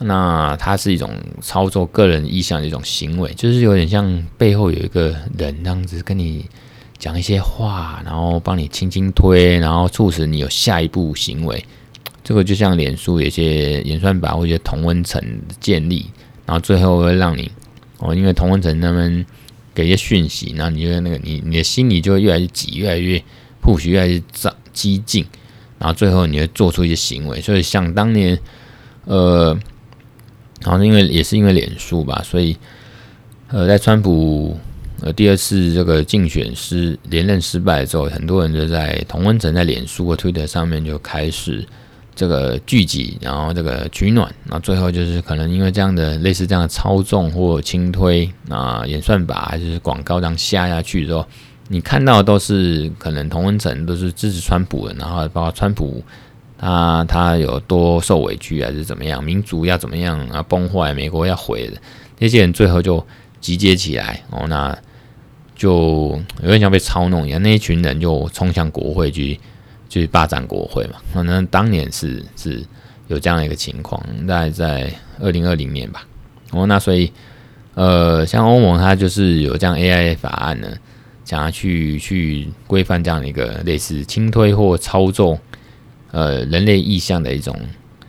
[0.00, 1.10] 那它是一种
[1.40, 6.44] 操作个人意向的一种行为，就是有点像背后有一个人这样子跟你
[6.98, 11.64] 讲一些话，然后帮你轻轻推，然后促使你有下一步行为。
[12.24, 15.22] 这个就像脸书有些演算法或者同温层
[15.60, 16.10] 建立，
[16.44, 17.50] 然后最后会让你
[18.00, 19.24] 哦，因为同温层他们
[19.76, 23.22] 给一些讯息，然后你就那个你你的心里就会越来越挤，越来越
[23.62, 24.20] 或许越来越
[24.72, 25.24] 激进，
[25.78, 27.40] 然后最后你会做出一些行为。
[27.40, 28.36] 所以像当年
[29.04, 29.56] 呃。
[30.64, 32.56] 然后因为也是因为脸书吧，所以
[33.48, 34.58] 呃，在川普
[35.02, 41.64] 呃第二次这个竞选失连任失败之后，很多人就在同温层、在脸书或推特上面就开始
[42.16, 44.34] 这个聚集，然后这个取暖。
[44.46, 51.24] 那最后就是可能因为这样的类似这样的操纵或轻推啊，演算法还是广告这样下下去之后，
[51.68, 56.02] 你看到都是可能同温层都是支持川普的，然后包括川普。
[56.58, 59.22] 他他有多受委屈还是怎么样？
[59.22, 60.42] 民族要怎么样啊？
[60.42, 61.76] 崩坏，美国要毁的
[62.18, 63.06] 那些人，最后就
[63.42, 64.74] 集结起来哦，那
[65.54, 67.42] 就有点像被操弄一样。
[67.42, 69.38] 那一群人就冲向国会去，
[69.88, 70.94] 去霸占国会嘛。
[71.12, 72.64] 可能当年是是
[73.08, 76.06] 有这样的一个情况，大概在二零二零年吧。
[76.52, 77.12] 哦，那所以
[77.74, 80.68] 呃，像欧盟，它就是有这样 AI 法案呢，
[81.24, 85.38] 想要去去规范这样的一个类似轻推或操纵。
[86.12, 87.54] 呃，人类意向的一种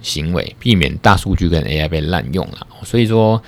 [0.01, 2.65] 行为，避免大数据跟 AI 被滥用了。
[2.83, 3.41] 所以说，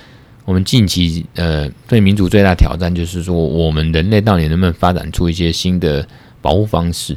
[0.44, 6.06] 我们近期呃，对民主最大挑战就是说，我们人类到底能不能发展出一些新的
[6.42, 7.16] 保护方式？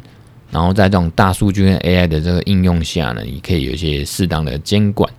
[0.54, 5.12] 然后在这种大数据跟 AI 的这个应用下呢，你可以有一些适当的监管。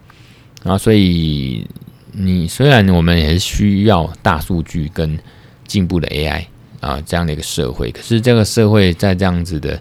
[0.62, 1.66] 然后，所以
[2.12, 5.18] 你虽然我们也是需要大数据跟
[5.66, 6.44] 进步的 AI
[6.80, 9.78] 啊这样的一个社会，可是这个社会在这样子的。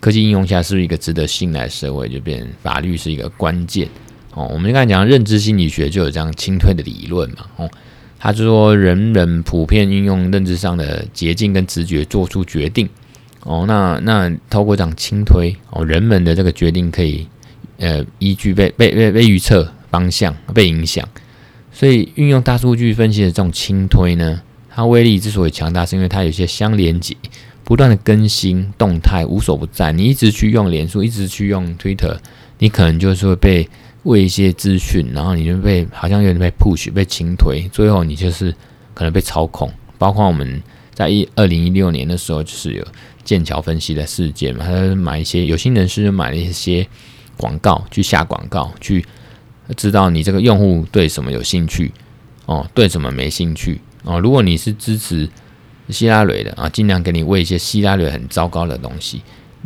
[0.00, 3.88] 科技应用下是不是一个值得信赖社会，就变法律是一个关键
[4.34, 4.50] 哦。
[4.52, 7.70] 我们刚才讲认知心理学就有这样轻退的理论嘛哦，
[8.18, 12.88] 他就说人人普遍运用认知上的捷径跟直觉做出决定
[13.44, 13.64] 哦。
[13.66, 17.26] 那那透过这样轻推哦，人们的这个决定可以
[17.78, 21.08] 呃依据被被被被预测方向被影响，
[21.72, 24.40] 所以运用大数据分析的这种轻推呢，
[24.70, 27.16] 它威力之所以强大，是因为它有些相连结。
[27.64, 29.92] 不断的更新动态，无所不在。
[29.92, 32.18] 你一直去用脸书，一直去用 Twitter，
[32.58, 33.66] 你可能就是会被
[34.02, 38.52] 喂一些资讯，然后你就被好像有点被 push、被轻推，最后你就是
[38.92, 39.72] 可能被操控。
[39.96, 40.60] 包括我们
[40.92, 42.84] 在一二零一六年的时候，就是有
[43.24, 46.86] 剑桥分析的事件嘛，他买一些有心人士就买了一些
[47.36, 49.04] 广告去下广告，去
[49.76, 51.92] 知道你这个用户对什么有兴趣
[52.46, 54.18] 哦，对什么没兴趣哦。
[54.20, 55.28] 如果你是支持。
[55.88, 59.20] 希拉蕊的啊，尽量给你喂一些希拉蕊很糟糕的东西，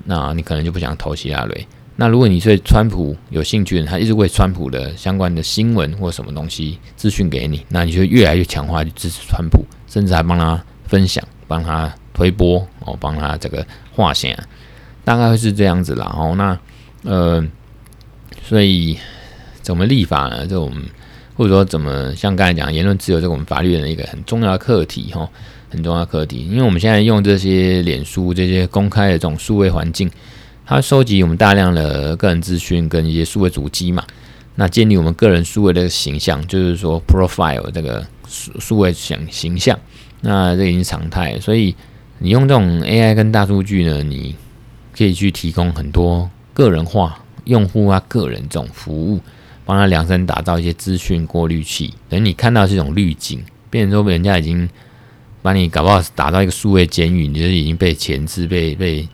[0.06, 1.66] 那你可能就不想投希拉蕊。
[1.94, 14.38] 那如果你对川普有兴趣，他一直喂川普的相关的新闻或什么东西资讯给你，那你就越来越强化去支持川普，甚至还帮他分享、帮他推播哦，帮他这个划线，
[15.04, 16.06] 大概会是这样子啦。
[16.16, 16.58] 哦，那
[17.02, 17.46] 呃，
[18.42, 18.96] 所以
[19.60, 20.46] 怎么立法呢？
[20.46, 20.72] 这种
[21.34, 25.28] 或者说怎么像刚才讲言论自由，这个我们法律人的一个很重要的课题哈。
[25.68, 30.08] 很重要的课题，因为我们现在用这些脸书这些公开的这种数位环境，
[30.64, 34.02] 它收集我们大量的个人资讯跟一些数位足迹嘛，
[34.54, 39.76] 那建立我们个人数位的形象，就是说 profile 这个数数位形形象，
[40.20, 41.74] 那这已经常态，所以
[42.18, 44.34] 你用这种 AI 跟大数据呢，你
[44.96, 49.20] 可以去提供很多个人化用户啊个人这种服务，
[49.64, 54.68] 帮他量身打造一些资讯过滤器，等你看到这种滤镜，变成说人家已经
[55.42, 59.06] 把你搞不好打到一个数位监狱，你就已经被钳制、被被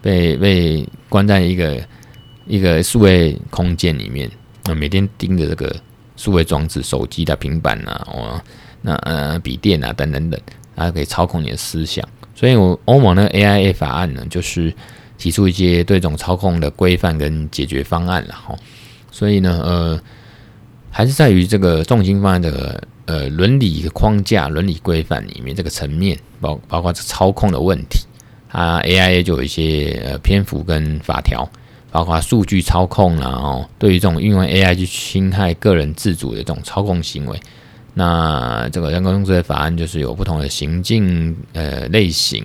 [0.00, 1.84] 被被关在一个
[2.46, 4.30] 一个数位空间里面，
[4.64, 5.74] 啊每天盯着这个
[6.16, 8.40] 数位装置、手机的平板啊，哦，
[8.82, 10.40] 那呃笔电啊等等等，
[10.76, 12.08] 它可以操控你的思想。
[12.38, 14.70] 所以，我欧盟那个 AIA 法案呢，就是
[15.16, 18.54] 提出一些对这种操控的规范跟解决方案了哈。
[19.10, 20.00] 所以呢，呃，
[20.90, 28.00] 还是在于这个重心放在这个呃伦理框架、伦理规范里面这个层面，包包括这操控的问题，
[28.50, 31.48] 它 AIA 就有一些呃篇幅跟法条，
[31.90, 37.40] 包括数据操控啦，哦，对于这种运用 AI 去侵害个人自主的这种操控行为。
[37.98, 42.44] 那这个人工智慧法案就是有不同的行径呃类型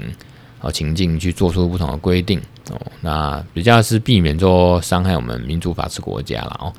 [0.60, 2.40] 和情境去做出不同的规定
[2.70, 2.82] 哦。
[3.02, 6.74] 那比较是避免说伤害我们民主法治国家了哦。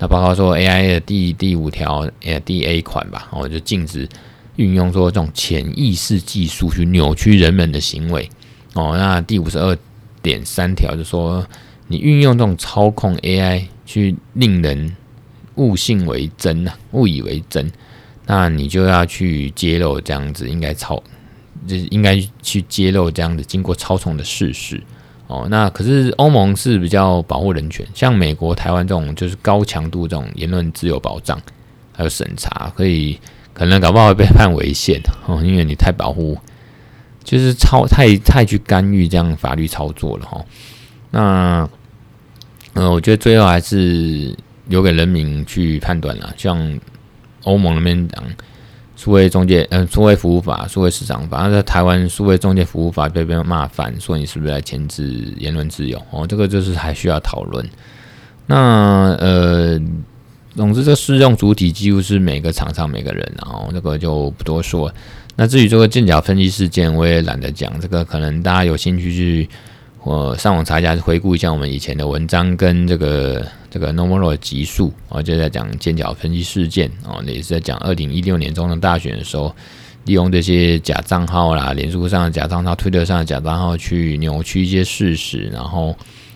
[0.00, 4.08] 那包括说 AI 的第第五条呃第 A 款吧，哦就禁止
[4.56, 8.28] 运用说这种潜意识技术去扭曲人们的行为
[8.74, 8.96] 哦。
[8.98, 9.78] 那第五十二
[10.20, 11.46] 点三条就说
[11.86, 14.96] 你运用这种操控 AI 去令人
[15.54, 17.70] 误信为真呐，误以为真。
[18.30, 21.02] 那你就要去揭露这样子应该操，
[21.66, 24.78] 就是应该去揭露这样子经过操纵的事实
[25.28, 25.46] 哦。
[25.50, 31.40] 那可是欧盟是比较保护人权，像美国、台湾这种就是高强度这种言论自由保障，
[31.96, 33.18] 还有审查，可以
[33.54, 36.36] 可能搞不好会被判违宪哦，因为你太保护，
[37.24, 40.44] 就是超太太去干预这样法律操作了哈。
[41.10, 41.66] 那
[42.74, 46.78] 呃，我觉得最后还是留给人民去判断了，像。
[47.48, 48.22] 欧盟那边讲
[48.94, 56.00] 数位中介，嗯，数位服务法、数位市场法，那在台湾数位中介服务法被被骂翻，说你是不是在牵制言论自由？
[56.10, 57.64] 哦，这个就是还需要讨论。
[58.46, 59.80] 那呃，
[60.54, 64.92] 总之这适用主体几乎是每个厂商每个人，然后这个就不多说。
[65.36, 69.48] 那至于这个剑角分析事件，我也懒得讲，这个可能大家有兴趣去。
[70.04, 79.54] 我上网查一下，回顾一下我们以前的文章跟这个这个 Nomura 的集数，我就在讲剑桥分析事件哦，也是在讲二零一六年总统大选的时候，
[80.04, 85.94] 利用这些假账号啦、脸书上的假账号、推特上的假账号去扭曲一些事实，然后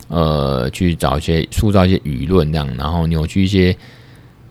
[0.08, 3.74] 呃去找一些塑造一些舆论这样，然后扭曲一些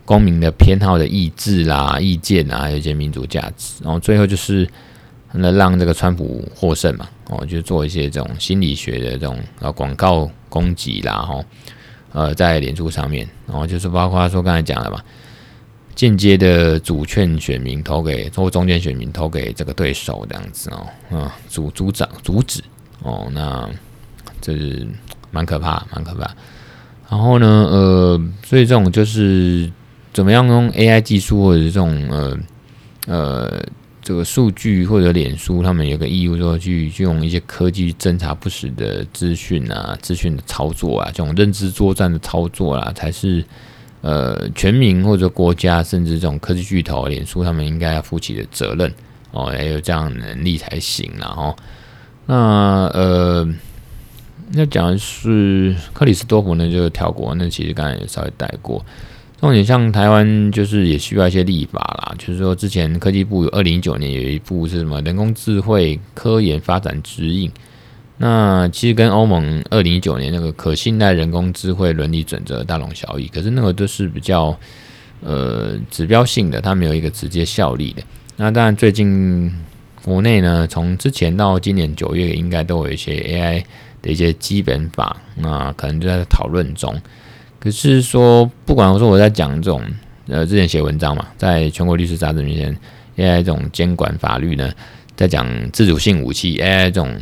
[0.04, 4.66] 公民的偏好的意志啦、意见啊，还有一些民主价值，然后最后就是。
[5.34, 11.44] 那让这个川普获胜嘛，哦，就做一些这种心理学的这种呃广告攻击啦，哈，
[12.12, 15.00] 呃，在脸书上面，然后就是包括说刚才讲的嘛，
[15.94, 22.62] 间接的主劝选民投给，或中间选民投给这个对手这样子哦，嗯，阻阻挡阻止
[23.02, 23.66] 哦，那
[24.42, 24.86] 这是
[25.30, 26.30] 蛮可怕，蛮可怕。
[27.08, 29.70] 然后呢，呃，所以这种就是
[30.12, 32.38] 怎么样用 AI 技术或者这种呃
[33.06, 33.62] 呃。
[34.02, 43.44] 这个数据或者脸书，他们有个义务说去去用一些科技侦查不实的资讯啊，资讯的操作啊，这种认知作战的操作啊，才是
[44.00, 48.92] 呃全民或者国家甚至这种科技巨头脸书他们应该要负起的责任
[49.30, 51.08] 哦，要有这样能力才行。
[51.18, 51.56] 然后
[52.26, 53.48] 那呃，
[54.50, 58.84] 那讲的是克里斯多福呢，就跳过，那其实刚才也稍微带过。
[59.42, 67.50] 重点像台湾就是也需要一些立法啦，就是说之前科技部有二零一九年有一部是什么人工智慧科研发展指引，
[68.18, 74.56] 那其实跟欧盟二零一九年那个可信赖人工智慧伦理准则大同小异，可是那个都是比较
[75.22, 78.02] 呃指标性的，它没有一个直接效力的。
[78.36, 79.52] 那当然最近
[80.04, 83.64] 国内呢，从之前到今年九月，应该都有一些 AI
[84.02, 86.96] 的一些基本法，那可能就在讨论中。
[87.62, 89.80] 可是说，不管我说我在讲这种，
[90.26, 92.76] 呃，之前写文章嘛，在全国律师杂志里面
[93.16, 94.68] ，AI 这种监管法律呢，
[95.14, 97.16] 在讲自主性武器，AI 这种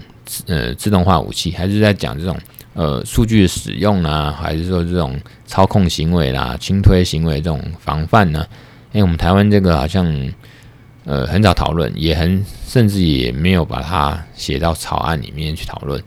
[0.47, 2.35] 呃自动化武器，还是在讲这种
[2.73, 8.47] 呃数据的使用啊，还是说这种操控行为啦、轻推行为这种防范呢？
[8.93, 10.33] 因为我们台湾这个好像
[11.05, 16.03] 呃很少讨论，也很甚至也没有把它写到草案里面去讨论。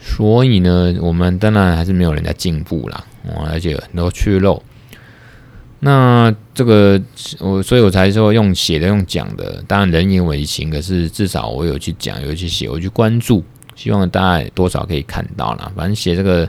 [0.00, 3.04] 所以呢，我们当然还是没有人在进步啦，
[3.34, 4.62] 哦，而且很多去漏。
[5.80, 7.00] 那这个
[7.38, 13.44] 我，所以我才说用写的、用讲的，当然人言为轻，可是至少我有去讲、有去写、我去关注，
[13.76, 15.70] 希望大家多少可以看到啦。
[15.76, 16.48] 反正写这个，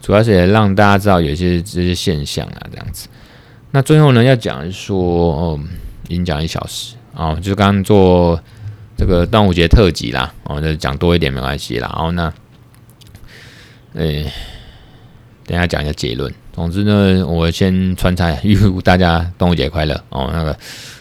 [0.00, 3.08] 主要是也让大家知道有些这些现象啊，这样子。
[3.70, 5.60] 那最后呢，要讲说，哦，
[6.08, 8.40] 已经讲一小时啊，就刚刚做。
[8.96, 11.88] 这个端午节特辑啦，哦，就讲多一点没关系啦。
[11.94, 12.30] 然后那，
[13.94, 14.30] 诶，
[15.50, 16.32] 等下讲一下结论。
[16.52, 20.30] 总之呢，我先穿插预祝大家端午节快乐哦。
[20.32, 20.56] 那个，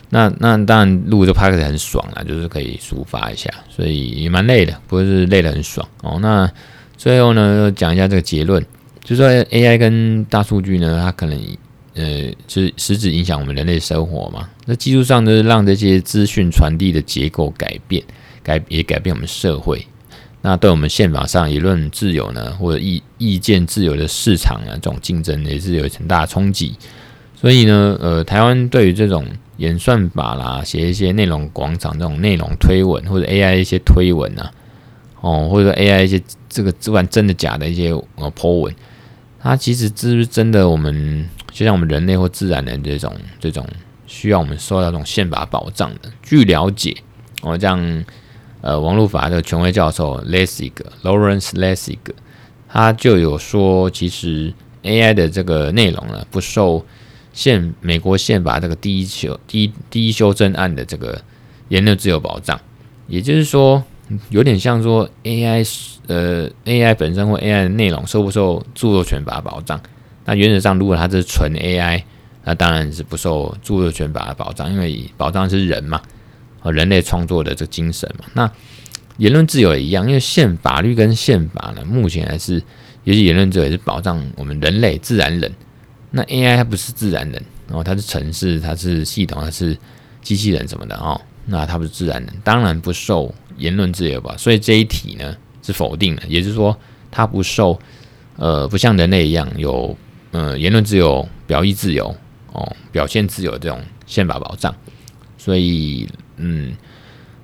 [0.09, 6.17] 那那当然录这 podcast 很爽啦，就是可以抒发一下，所以也蛮累的，不是累得很爽哦。
[6.19, 6.51] 那
[6.97, 8.65] 最后呢，讲一下这个结论，
[9.03, 11.39] 就是说 AI 跟大数据呢，它可能
[11.93, 14.49] 呃，是实质影响我们人类生活嘛。
[14.65, 18.01] 那技术上呢，让这些资讯传递的结构改变，
[18.41, 19.85] 改也改变我们社会。
[20.49, 26.75] 那对我们宪法上言论自由呢，或者意意见自由的市场啊，这种竞争也是有很大的冲击。
[27.35, 29.27] 所以呢，呃，台湾对于这种
[29.57, 34.51] 演算法啦，写一些内容广场这种内容推文，或者 AI 一些推文啊，
[35.21, 36.19] 哦，或者 AI 一些
[36.49, 38.73] 这个不管真的假的一些呃 po 文，
[39.39, 40.67] 它其实是不是真的？
[40.67, 43.63] 我们就像我们人类或自然的这种这种
[44.07, 46.09] 需要我们受到这种宪法保障的。
[46.23, 46.97] 据了解，
[47.43, 48.03] 哦，这样。
[48.61, 51.97] 呃，网络法的权威教授 Lessig Lawrence Lessig，
[52.67, 54.53] 他就有说，其实
[54.83, 56.85] AI 的这个内容呢，不受
[57.31, 61.21] 宪美国宪法这个第一修第一第一修正案的这个
[61.69, 62.59] 言论自由保障，
[63.07, 63.81] 也就是说，
[64.29, 65.65] 有点像说 AI
[66.07, 69.79] 呃 AI 本身或 AI 的内容受不受著作权法保障？
[70.25, 72.03] 那原则上，如果它是纯 AI，
[72.43, 76.01] 那当然是不受著作权法的保障，因为保障是人嘛。
[76.59, 78.51] 和人类创作的这个精神嘛，那
[79.17, 82.63] 言论自由也一样，因为宪法律跟宪法呢，目前还是，
[83.03, 85.53] 尤其言论自由也是保障我们人类自然人。
[86.11, 89.77] 那 AI 它不是自然人哦，它是城市，它是系统，它是
[90.21, 94.35] 机器人什么的哦，那它不是自然人，当然不受言论自由吧。
[94.37, 96.77] 所以这一题呢是否定的，也就是说
[97.11, 97.77] 它不受
[98.37, 99.97] 呃，不像人类一样有
[100.31, 102.15] 呃言论自由、表意自由
[102.53, 104.73] 哦、表现自由这种宪法保障，
[105.37, 106.07] 所以。
[106.41, 106.75] 嗯，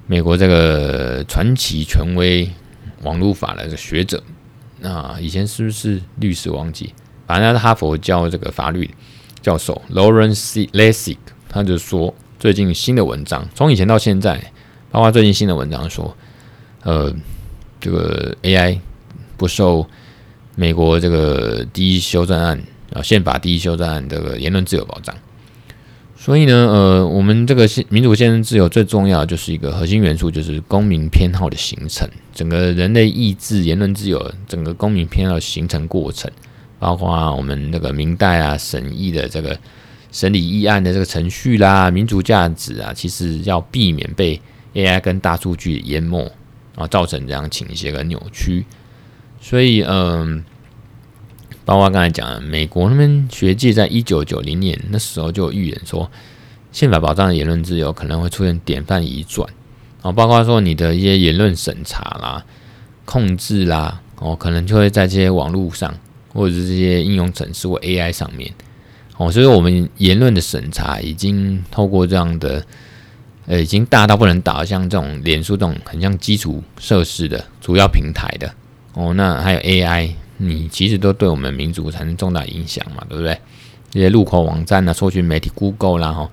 [0.07, 2.49] 美国这个传奇权威
[3.03, 4.23] 网络法的这个学者，
[4.79, 6.49] 那以前是不是律师？
[6.49, 6.93] 忘记，
[7.27, 8.89] 反正他是哈佛教这个法律
[9.41, 11.17] 教授 Lawrence Lessig，
[11.49, 14.51] 他就说，最近新的文章，从以前到现在，
[14.89, 16.15] 包括最近新的文章说，
[16.83, 17.13] 呃，
[17.79, 18.79] 这个 AI
[19.35, 19.85] 不受
[20.55, 22.61] 美国这个第一修正案
[22.93, 25.13] 啊，宪法第一修正案这个言论自由保障。
[26.25, 32.09] 所以呢，呃，我们这个民主宪政自由最重要的就是一个核心元素，就是公民偏好的形成。
[32.33, 36.31] 整个人类意志、言论自由，整个公民偏好的形成过程，
[36.79, 39.55] 包括我们那个明代啊审议的这个
[40.11, 44.41] 审理议案的这个程序啦，民主价值啊，其实要避免被
[44.73, 46.27] AI 跟大数据淹没
[46.73, 48.65] 啊，造成这样倾斜跟扭曲。
[49.39, 50.43] 所以，嗯、
[51.65, 56.09] 包括刚才讲的，美国那边学界在一九九零年那时候就预言说，
[56.71, 59.49] 宪法保障的言论自由可能会出现典范移转，
[60.03, 62.45] 哦，包括说你的一些言论审查啦、
[63.03, 65.91] 控制啦，哦，可能就会在这些网络上
[66.31, 68.53] 或者是这些应用程式或 AI 上面，
[69.17, 72.63] 哦，所以我们言论的审查已经透过这样的，
[73.47, 78.53] 呃，已经大到不能倒，像这种脸书这种很像基础设施的主要平台的，
[78.93, 80.11] 哦，那还有 AI。
[80.37, 83.37] 你其实都对我们民主产生重大影响嘛，对不对？
[83.91, 86.29] 这些入口网站啊，搜寻媒体 Google 啦，哈，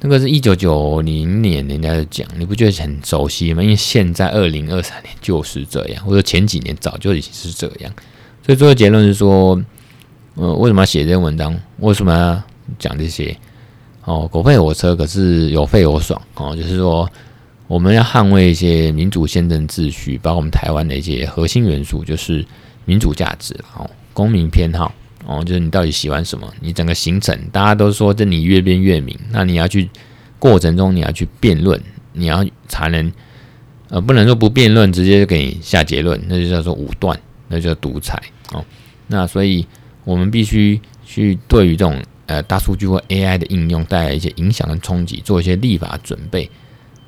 [0.00, 3.60] 那个是一九九零年人家就讲，你不觉得很熟悉吗？
[3.60, 7.92] 因为现在二零二三年就是这样，或者前几年早就已经是这样。
[8.44, 9.60] 所以最后结论是说，
[10.36, 11.58] 呃，为什么要写这篇文章？
[11.80, 12.40] 为什么要
[12.78, 13.36] 讲这些？
[14.04, 17.10] 哦，狗吠火车，可是有费有爽哦，就是说
[17.66, 22.46] 我们要捍卫一些民主宪政秩序，包括我们台湾的一些核心元素，就是。
[22.86, 24.90] 民主价值哦，公民偏好
[25.26, 26.50] 哦，就是你到底喜欢什么？
[26.60, 29.90] 你整个行程，大家都说这你越辩越明，那你要去
[30.38, 31.78] 过程中你要去辩论，
[32.12, 33.12] 你要才能
[33.88, 37.18] 呃，不能说不辩论直接就给你下结论，那就叫做武断，
[37.48, 38.20] 那就叫独裁
[38.52, 38.64] 哦。
[39.08, 39.66] 那所以
[40.04, 46.48] 我们必须去对于这种呃大数据或 AI 的应用带来一些影响跟冲击，做一些立法准备。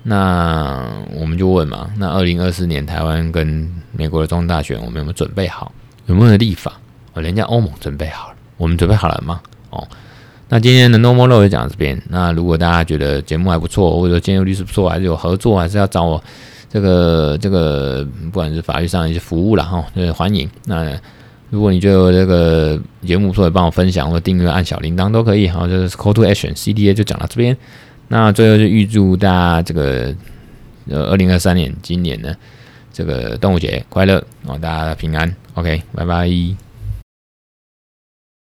[0.09, 5.71] 那我们就问嘛，那二零二四年台湾跟美国的总统大选，我们有没有准备好？
[6.07, 6.73] 有没有立法？
[7.13, 9.39] 哦，人家欧盟准备好了，我们准备好了吗？
[9.69, 9.87] 哦，
[10.49, 12.01] 那今天的 No More Law 就讲到这边。
[12.09, 16.25] 那如果大家觉得节目还不错，或者说建议律师不错，还是有合作，还是要找我
[16.71, 20.49] 这个这个，不管是法律上一些服务了哈，就是欢迎。
[20.65, 20.91] 那
[21.51, 25.47] 如果你觉得这个节目不错，也帮我分享或者订阅，按小铃铛都可以。
[25.47, 27.55] 好，就是 Call to Action CDA 就讲到这边。
[28.09, 30.15] 那最后就预祝大家这个
[30.89, 32.35] 呃二零二三年今年呢
[32.93, 36.68] 这个端午节快乐哦，大家平安，OK，拜拜。